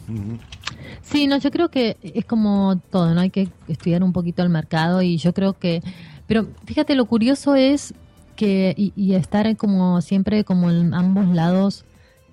[1.03, 3.21] Sí, no, yo creo que es como todo, ¿no?
[3.21, 5.83] Hay que estudiar un poquito el mercado y yo creo que,
[6.27, 7.93] pero fíjate, lo curioso es
[8.35, 11.85] que, y, y estar como siempre como en ambos lados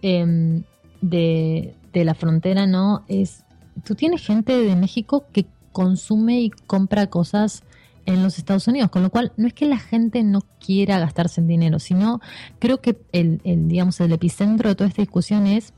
[0.01, 0.63] em,
[1.01, 3.03] de, de la frontera, ¿no?
[3.09, 3.43] Es,
[3.83, 7.63] tú tienes gente de México que consume y compra cosas
[8.05, 11.41] en los Estados Unidos, con lo cual no es que la gente no quiera gastarse
[11.41, 12.21] en dinero, sino
[12.59, 15.73] creo que el, digamos, el epicentro de toda esta discusión es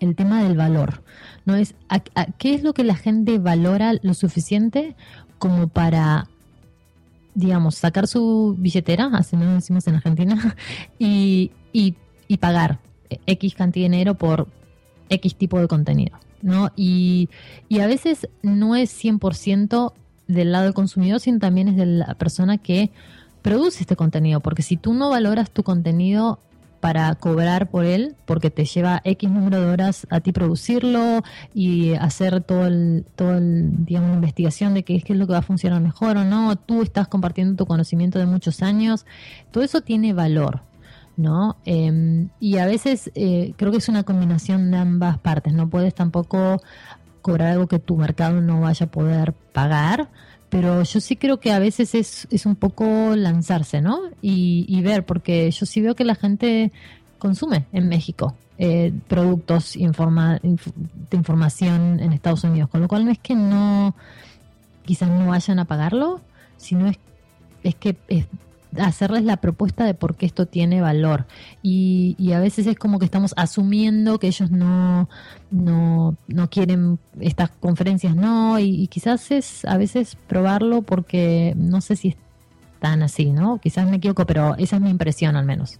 [0.00, 1.02] el tema del valor.
[1.46, 1.54] ¿no?
[1.56, 2.00] Es a-
[2.36, 4.94] ¿Qué es lo que la gente valora lo suficiente
[5.38, 6.28] como para,
[7.34, 10.56] digamos, sacar su billetera, así nos decimos en Argentina,
[10.98, 11.94] y, y,
[12.28, 12.80] y pagar
[13.26, 14.46] X cantidad de dinero por
[15.08, 16.18] X tipo de contenido?
[16.42, 16.70] ¿No?
[16.76, 17.28] Y,
[17.68, 19.92] y a veces no es 100%
[20.26, 22.90] del lado del consumidor, sino también es de la persona que
[23.42, 26.38] produce este contenido, porque si tú no valoras tu contenido
[26.80, 31.22] para cobrar por él, porque te lleva X número de horas a ti producirlo
[31.54, 35.32] y hacer todo el, todo el, digamos, investigación de qué es, qué es lo que
[35.32, 39.06] va a funcionar mejor o no, tú estás compartiendo tu conocimiento de muchos años,
[39.50, 40.62] todo eso tiene valor,
[41.18, 41.56] ¿no?
[41.66, 45.94] Eh, y a veces eh, creo que es una combinación de ambas partes, no puedes
[45.94, 46.62] tampoco
[47.20, 50.08] cobrar algo que tu mercado no vaya a poder pagar,
[50.48, 53.98] pero yo sí creo que a veces es, es un poco lanzarse, ¿no?
[54.22, 56.72] Y, y ver, porque yo sí veo que la gente
[57.18, 60.72] consume en México eh, productos informa- inf-
[61.10, 63.94] de información en Estados Unidos, con lo cual no es que no,
[64.86, 66.20] quizás no vayan a pagarlo,
[66.56, 66.96] sino es,
[67.62, 68.26] es que es
[68.76, 71.26] hacerles la propuesta de por qué esto tiene valor.
[71.62, 75.08] Y, y a veces es como que estamos asumiendo que ellos no,
[75.50, 81.80] no, no quieren estas conferencias, no, y, y quizás es a veces probarlo porque no
[81.80, 82.16] sé si es
[82.80, 83.58] tan así, ¿no?
[83.58, 85.78] Quizás me equivoco, pero esa es mi impresión al menos.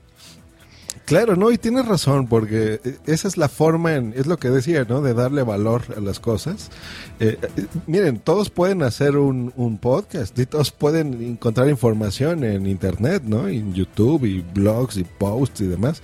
[1.09, 4.51] Claro, no, y tienes razón, porque eh, esa es la forma, en, es lo que
[4.51, 5.01] decía, ¿no?
[5.01, 6.71] De darle valor a las cosas.
[7.19, 12.67] Eh, eh, miren, todos pueden hacer un, un podcast y todos pueden encontrar información en
[12.67, 13.49] Internet, ¿no?
[13.49, 16.03] En YouTube y blogs y posts y demás.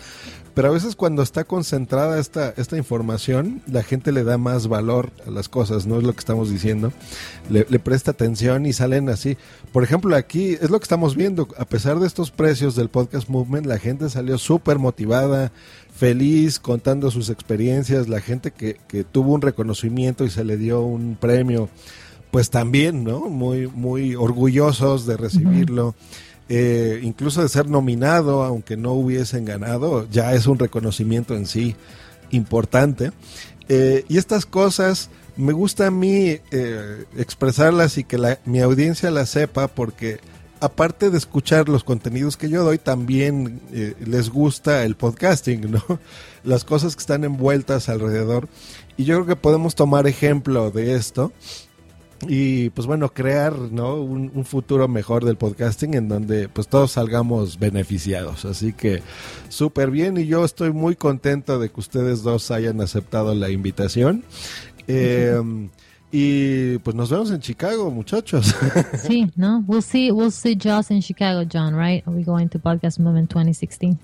[0.54, 5.10] Pero a veces cuando está concentrada esta, esta información, la gente le da más valor
[5.26, 6.92] a las cosas, no es lo que estamos diciendo.
[7.50, 9.36] Le, presta atención y salen así.
[9.72, 11.48] Por ejemplo, aquí es lo que estamos viendo.
[11.58, 15.50] A pesar de estos precios del podcast movement, la gente salió súper motivada,
[15.92, 18.08] feliz, contando sus experiencias.
[18.08, 21.68] La gente que, que tuvo un reconocimiento y se le dio un premio,
[22.30, 23.28] pues también, ¿no?
[23.28, 25.96] Muy, muy orgullosos de recibirlo.
[26.48, 31.74] Eh, incluso de ser nominado, aunque no hubiesen ganado, ya es un reconocimiento en sí
[32.30, 33.12] importante.
[33.68, 39.10] Eh, y estas cosas me gusta a mí eh, expresarlas y que la- mi audiencia
[39.10, 40.20] las sepa porque
[40.60, 45.82] aparte de escuchar los contenidos que yo doy, también eh, les gusta el podcasting, ¿no?
[46.44, 48.48] Las cosas que están envueltas alrededor.
[48.98, 51.32] Y yo creo que podemos tomar ejemplo de esto
[52.28, 53.96] y pues bueno, crear ¿no?
[53.96, 58.44] un, un futuro mejor del podcasting en donde pues todos salgamos beneficiados.
[58.44, 59.02] Así que
[59.48, 64.24] súper bien y yo estoy muy contento de que ustedes dos hayan aceptado la invitación.
[64.86, 65.40] Eh,
[66.16, 68.54] y pues nos vemos en Chicago, muchachos.
[68.98, 69.64] Sí, no?
[69.66, 72.06] We'll see, we'll see Joss in Chicago, John, right?
[72.06, 73.98] Are we going to Podcast Movement 2016?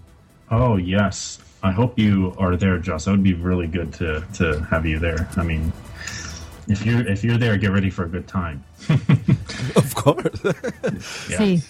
[0.51, 3.05] Oh yes, I hope you are there, Joss.
[3.05, 5.29] That would be really good to to have you there.
[5.37, 5.73] I mean,
[6.71, 8.63] if you're if you're there, get ready for a good time.
[9.77, 10.41] of course.
[11.29, 11.39] Yeah.
[11.41, 11.63] Sí.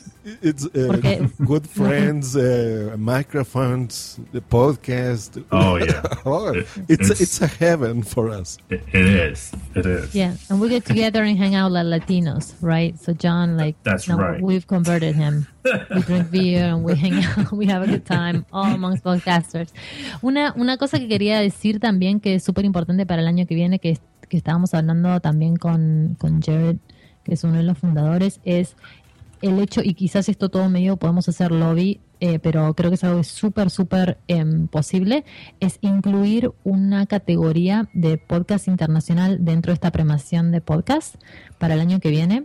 [0.43, 5.43] It's uh, Porque- good friends, uh, microphones, the podcast.
[5.51, 6.03] Oh, yeah.
[6.27, 8.59] Oh, It- it's it's- it's a heaven for us.
[8.69, 9.51] It, it is.
[9.75, 10.15] It is.
[10.15, 12.99] Yeah, and we get together and hang out like Latinos, right?
[13.01, 14.43] So John, like, That's now right.
[14.43, 15.47] We've converted him.
[15.65, 17.51] We drink beer and we hang out.
[17.53, 19.73] We have a good time all amongst podcasters.
[20.23, 23.55] Una una cosa que quería decir también que es súper importante para el año que
[23.55, 23.99] viene, que,
[24.31, 26.77] que estábamos hablando también con, con Jared,
[27.25, 28.77] que es uno de los fundadores, es
[29.43, 33.05] el hecho, y quizás esto todo medio podemos hacer lobby, eh, pero creo que es
[33.05, 35.25] algo súper, súper em, posible,
[35.59, 41.17] es incluir una categoría de podcast internacional dentro de esta premiación de podcast
[41.59, 42.45] para el año que viene.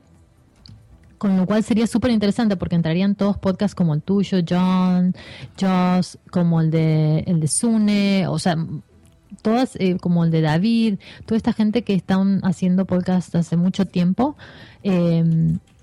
[1.17, 5.15] Con lo cual sería súper interesante porque entrarían todos podcasts como el tuyo, John,
[5.59, 8.57] Joss, como el de, el de Sune, o sea,
[9.41, 13.85] todas, eh, como el de David, toda esta gente que están haciendo podcast hace mucho
[13.85, 14.35] tiempo.
[14.83, 15.23] Eh,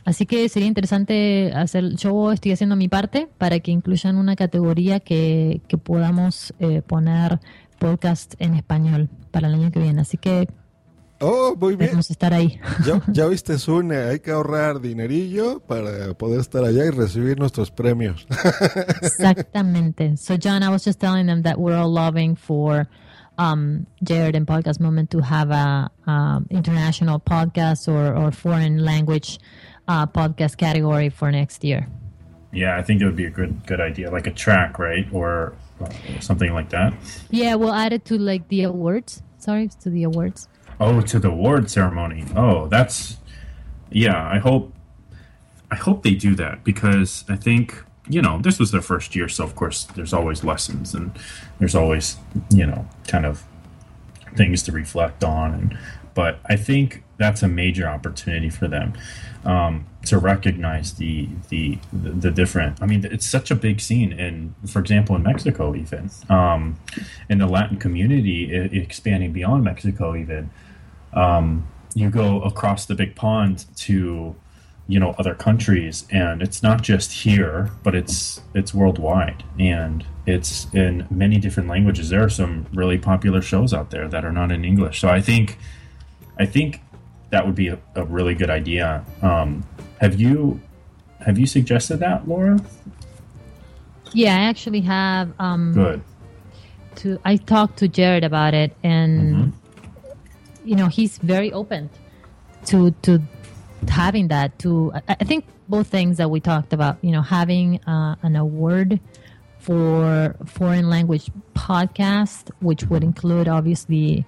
[0.04, 5.00] así que sería interesante hacer, yo estoy haciendo mi parte para que incluyan una categoría
[5.00, 7.40] que, que podamos eh, poner
[7.78, 10.00] podcast en español para el año que viene.
[10.02, 10.48] Así que
[11.24, 11.86] Oh, muy bien.
[11.90, 12.58] debemos estar ahí.
[12.84, 17.70] Ya, ya viste, Sune, hay que ahorrar dinerillo para poder estar allá y recibir nuestros
[17.70, 18.26] premios.
[19.02, 20.16] Exactamente.
[20.16, 22.88] So, John, I was just telling them that we're all loving for
[23.38, 29.38] um, Jared and Podcast Moment to have a um, international podcast or, or foreign language
[29.88, 31.86] uh, podcast category for next year.
[32.52, 35.54] Yeah, I think it would be a good good idea, like a track, right, or
[35.80, 35.88] uh,
[36.20, 36.92] something like that.
[37.30, 39.22] Yeah, we'll add it to like the awards.
[39.38, 40.48] Sorry, to the awards.
[40.78, 42.24] Oh, to the award ceremony.
[42.36, 43.16] Oh, that's
[43.90, 44.28] yeah.
[44.28, 44.74] I hope
[45.70, 49.28] I hope they do that because I think you know this was their first year,
[49.28, 51.12] so of course there's always lessons and
[51.58, 52.16] there's always
[52.50, 53.44] you know kind of
[54.36, 55.54] things to reflect on.
[55.54, 55.78] And
[56.14, 58.94] but I think that's a major opportunity for them
[59.44, 62.82] um, to recognize the, the the different.
[62.82, 66.76] I mean, it's such a big scene, in for example, in Mexico, even um,
[67.28, 70.50] in the Latin community, i expanding beyond Mexico, even
[71.12, 74.34] um, you go across the big pond to
[74.88, 80.72] you know other countries and it's not just here but it's it's worldwide and it's
[80.72, 82.10] in many different languages.
[82.10, 85.00] There are some really popular shows out there that are not in english.
[85.00, 85.58] So i think
[86.38, 86.80] i think
[87.30, 89.04] that would be a, a really good idea.
[89.22, 89.64] Um,
[90.00, 90.60] have you
[91.20, 92.58] have you suggested that laura?
[94.12, 95.32] Yeah, I actually have.
[95.38, 96.02] Um, good.
[96.96, 99.52] to I talked to Jared about it, and
[100.64, 101.88] you know he's very open
[102.66, 103.22] to to
[103.88, 104.58] having that.
[104.60, 106.98] To I, think both things that we talked about.
[107.02, 109.00] You know, having uh, an award
[109.58, 114.26] for foreign language podcast, which would include obviously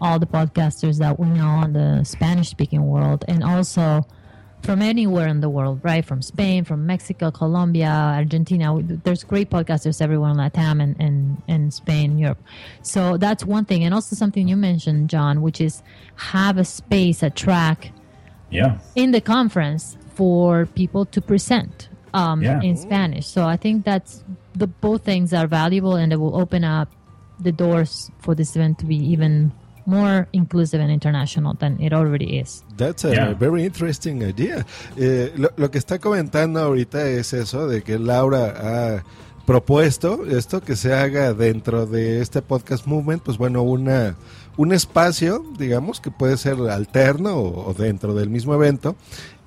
[0.00, 4.04] all the podcasters that we know in the Spanish speaking world, and also
[4.62, 6.04] from anywhere in the world, right?
[6.04, 8.78] From Spain, from Mexico, Colombia, Argentina.
[8.80, 12.40] There's great podcasters everywhere in Latam and, and, and Spain, Europe.
[12.82, 13.84] So that's one thing.
[13.84, 15.82] And also something you mentioned, John, which is
[16.16, 17.92] have a space, a track
[18.52, 22.60] yeah in the conference for people to present um, Yeah.
[22.62, 23.26] in Spanish.
[23.26, 24.22] So I think that's
[24.54, 26.88] the both things are valuable and it will open up
[27.40, 29.50] the doors for this event to be even
[29.86, 32.62] more inclusive and international than it already is.
[32.76, 33.32] That's a Yeah.
[33.34, 34.64] very interesting idea.
[34.98, 39.02] Eh, lo, lo que está comentando ahorita es eso de que Laura ha
[39.46, 44.16] propuesto esto que se haga dentro de este podcast movement, pues bueno, una
[44.56, 48.96] un espacio, digamos, que puede ser alterno o, dentro del mismo evento,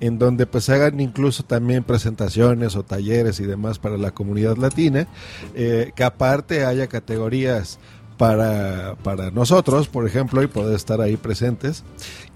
[0.00, 5.06] en donde pues hagan incluso también presentaciones o talleres y demás para la comunidad latina,
[5.54, 7.78] eh, que aparte haya categorías
[8.18, 11.84] para, para nosotros, por ejemplo, y poder estar ahí presentes.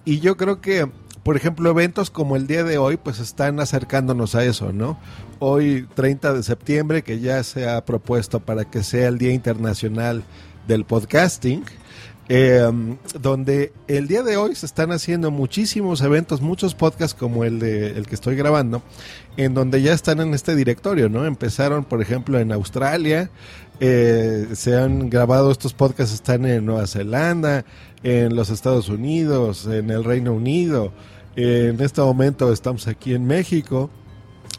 [0.05, 0.89] Y yo creo que,
[1.23, 4.99] por ejemplo, eventos como el día de hoy, pues están acercándonos a eso, ¿no?
[5.39, 10.25] Hoy, 30 de septiembre, que ya se ha propuesto para que sea el Día Internacional
[10.67, 11.65] del Podcasting.
[12.33, 12.71] eh,
[13.21, 17.89] donde el día de hoy se están haciendo muchísimos eventos, muchos podcasts como el de
[17.89, 18.83] el que estoy grabando,
[19.41, 21.25] en donde ya están en este directorio, ¿no?
[21.25, 23.31] Empezaron, por ejemplo, en Australia,
[23.81, 27.65] eh, se han grabado estos podcasts, están en Nueva Zelanda,
[28.03, 30.93] en los Estados Unidos, en el Reino Unido,
[31.37, 33.89] en este momento estamos aquí en México.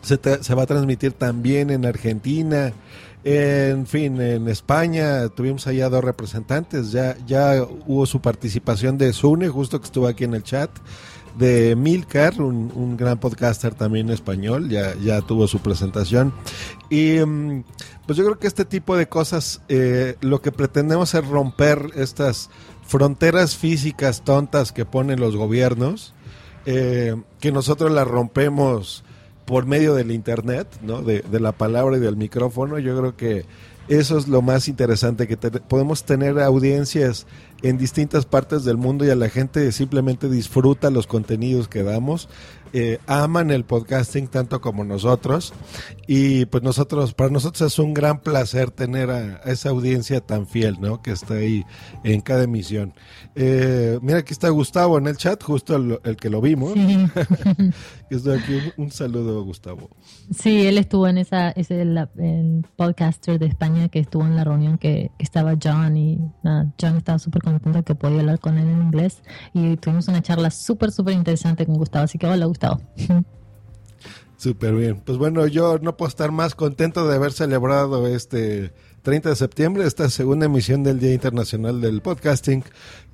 [0.01, 2.73] Se, se va a transmitir también en Argentina,
[3.23, 9.47] en fin, en España tuvimos allá dos representantes, ya, ya hubo su participación de Sune,
[9.47, 10.71] justo que estuvo aquí en el chat,
[11.38, 16.34] de Milcar, un, un gran podcaster también español, ya, ya tuvo su presentación.
[16.89, 17.63] Y mm,
[18.05, 22.49] pues yo creo que este tipo de cosas, eh, lo que pretendemos es romper estas
[22.84, 26.13] fronteras físicas tontas que ponen los gobiernos,
[26.65, 29.03] eh, que nosotros las rompemos
[29.45, 31.01] por medio del internet, ¿no?
[31.01, 32.79] De, de, la palabra y del micrófono.
[32.79, 33.45] Yo creo que
[33.88, 37.25] eso es lo más interesante, que podemos tener audiencias
[37.61, 42.29] en distintas partes del mundo y a la gente simplemente disfruta los contenidos que damos.
[42.74, 45.53] Eh, aman el podcasting tanto como nosotros.
[46.07, 50.47] Y pues nosotros para nosotros es un gran placer tener a, a esa audiencia tan
[50.47, 51.65] fiel no que está ahí
[52.03, 52.93] en cada emisión.
[53.36, 56.74] Eh, mira aquí está Gustavo en el chat justo el, el que lo vimos.
[56.74, 57.07] Sí.
[58.09, 59.89] estoy aquí un, saludo Gustavo.
[60.38, 64.43] Sí, él estuvo en esa, ese el, el podcaster de España que estuvo en la
[64.43, 68.57] reunión que, que estaba John y nada, John estaba súper contento que podía hablar con
[68.57, 69.22] él en inglés.
[69.53, 72.61] Y tuvimos una charla súper, súper interesante con Gustavo, así que hola Gustavo.
[74.38, 75.01] Súper bien.
[75.05, 79.86] Pues bueno, yo no puedo estar más contento de haber celebrado este 30 de septiembre,
[79.86, 82.64] esta segunda emisión del Día Internacional del Podcasting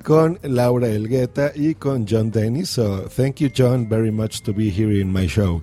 [0.03, 2.69] con Laura Elgueta y con John Dennis.
[2.69, 5.61] So, thank you, John, very much to be here in my show.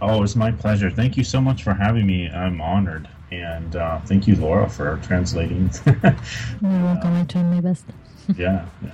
[0.00, 0.90] Oh, it's my pleasure.
[0.90, 2.28] Thank you so much for having me.
[2.28, 3.08] I'm honored.
[3.32, 5.70] And uh, thank you, Laura, for translating.
[5.86, 5.94] You're
[6.62, 7.14] welcome.
[7.14, 7.84] I tried my best.
[8.36, 8.90] yeah, yeah.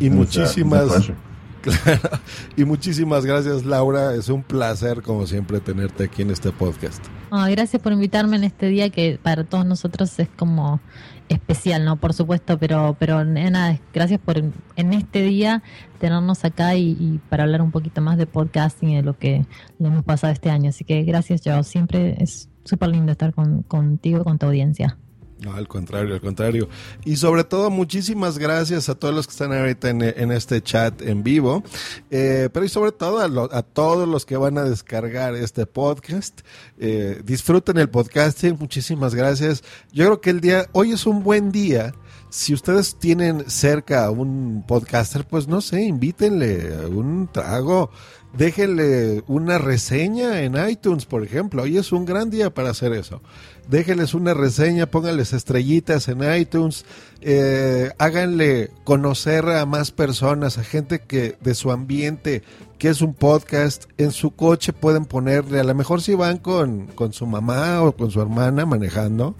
[0.00, 1.16] Y It was, uh, it was a muchísimas pleasure.
[1.82, 2.18] Claro.
[2.56, 4.14] Y muchísimas gracias, Laura.
[4.14, 7.04] Es un placer, como siempre, tenerte aquí en este podcast.
[7.30, 10.80] Oh, gracias por invitarme en este día que para todos nosotros es como
[11.28, 11.96] especial, ¿no?
[11.96, 15.62] Por supuesto, pero, pero nada, gracias por en este día
[15.98, 19.46] tenernos acá y, y para hablar un poquito más de podcasting y de lo que
[19.78, 20.70] le hemos pasado este año.
[20.70, 21.62] Así que gracias, yo.
[21.62, 24.96] Siempre es súper lindo estar con, contigo, con tu audiencia.
[25.40, 26.68] No, al contrario, al contrario.
[27.04, 31.00] Y sobre todo, muchísimas gracias a todos los que están ahorita en, en este chat
[31.00, 31.62] en vivo.
[32.10, 36.40] Eh, pero y sobre todo a, a todos los que van a descargar este podcast.
[36.78, 38.58] Eh, disfruten el podcasting.
[38.58, 39.64] Muchísimas gracias.
[39.92, 41.94] Yo creo que el día, hoy es un buen día.
[42.30, 47.90] Si ustedes tienen cerca a un podcaster, pues no sé, invítenle un trago.
[48.32, 51.64] Déjenle una reseña en iTunes, por ejemplo.
[51.64, 53.20] Hoy es un gran día para hacer eso.
[53.68, 56.84] Déjenles una reseña, pónganles estrellitas en iTunes,
[57.20, 62.44] eh, háganle conocer a más personas, a gente que de su ambiente,
[62.80, 66.86] que es un podcast, en su coche pueden ponerle, a lo mejor si van con,
[66.86, 69.36] con su mamá o con su hermana manejando,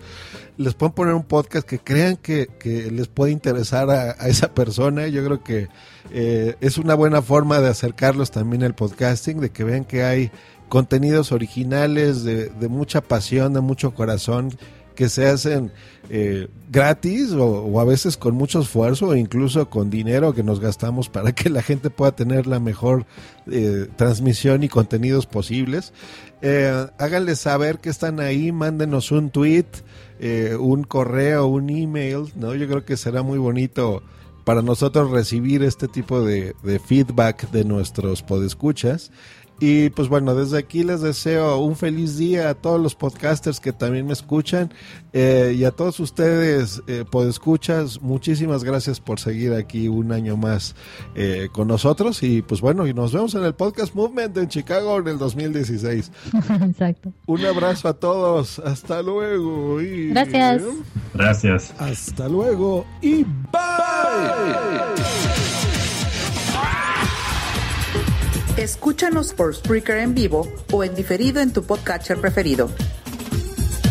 [0.58, 5.08] les pueden poner un podcast que crean que, que les puede interesar a, esa persona.
[5.08, 5.68] Yo creo que
[6.10, 10.30] eh, es una buena forma de acercarlos también al podcasting, de que vean que hay
[10.68, 14.50] contenidos originales de, de mucha pasión, de mucho corazón,
[15.00, 15.72] que se hacen
[16.10, 21.08] eh, gratis o, a veces con mucho esfuerzo o incluso con dinero que nos gastamos
[21.14, 23.06] para que la gente pueda tener la mejor
[23.50, 25.94] eh, transmisión y contenidos posibles.
[26.42, 29.64] Eh, háganles saber que están ahí, mándenos un tweet,
[30.18, 32.54] eh, un correo, un email, ¿no?
[32.54, 34.02] Yo creo que será muy bonito
[34.44, 36.54] para nosotros recibir este tipo de
[36.86, 39.10] feedback de nuestros podescuchas.
[39.60, 43.74] Y pues bueno, desde aquí les deseo un feliz día a todos los podcasters que
[43.74, 44.72] también me escuchan
[45.12, 48.00] eh, y a todos ustedes eh, podescuchas.
[48.00, 50.74] Muchísimas gracias por seguir aquí un año más
[51.14, 54.98] eh, con nosotros y pues bueno, y nos vemos en el Podcast Movement en Chicago
[54.98, 56.10] en el 2016.
[56.62, 57.12] Exacto.
[57.26, 59.82] Un abrazo a todos, hasta luego.
[59.82, 60.08] Y...
[60.08, 60.62] Gracias.
[61.12, 61.74] Gracias.
[61.78, 63.60] Hasta luego y bye.
[68.60, 72.68] Escúchanos por Spreaker en vivo o en diferido en tu podcatcher preferido.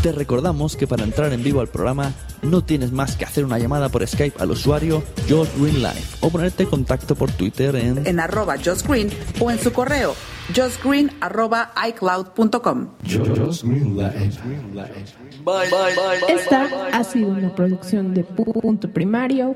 [0.03, 2.13] Te recordamos que para entrar en vivo al programa
[2.43, 6.29] no tienes más que hacer una llamada por Skype al usuario Josh Green Live o
[6.29, 9.09] ponerte en contacto por Twitter en En arroba Josh Green
[9.39, 10.13] o en su correo
[10.55, 12.89] joshgreen arroba iCloud.com.
[16.27, 19.55] Esta ha sido una producción de punto primario.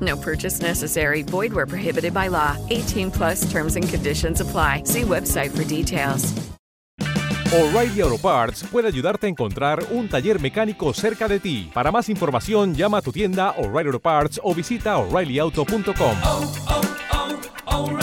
[0.00, 1.22] No purchase necessary.
[1.22, 2.56] Void where prohibited by law.
[2.68, 4.82] 18 plus terms and conditions apply.
[4.84, 6.34] See website for details.
[7.50, 11.70] O'Reilly Auto Parts puede ayudarte a encontrar un taller mecánico cerca de ti.
[11.72, 16.16] Para más información, llama a tu tienda O'Reilly Auto Parts o visita oreillyauto.com.
[16.24, 16.82] Oh, oh,
[17.66, 17.98] oh,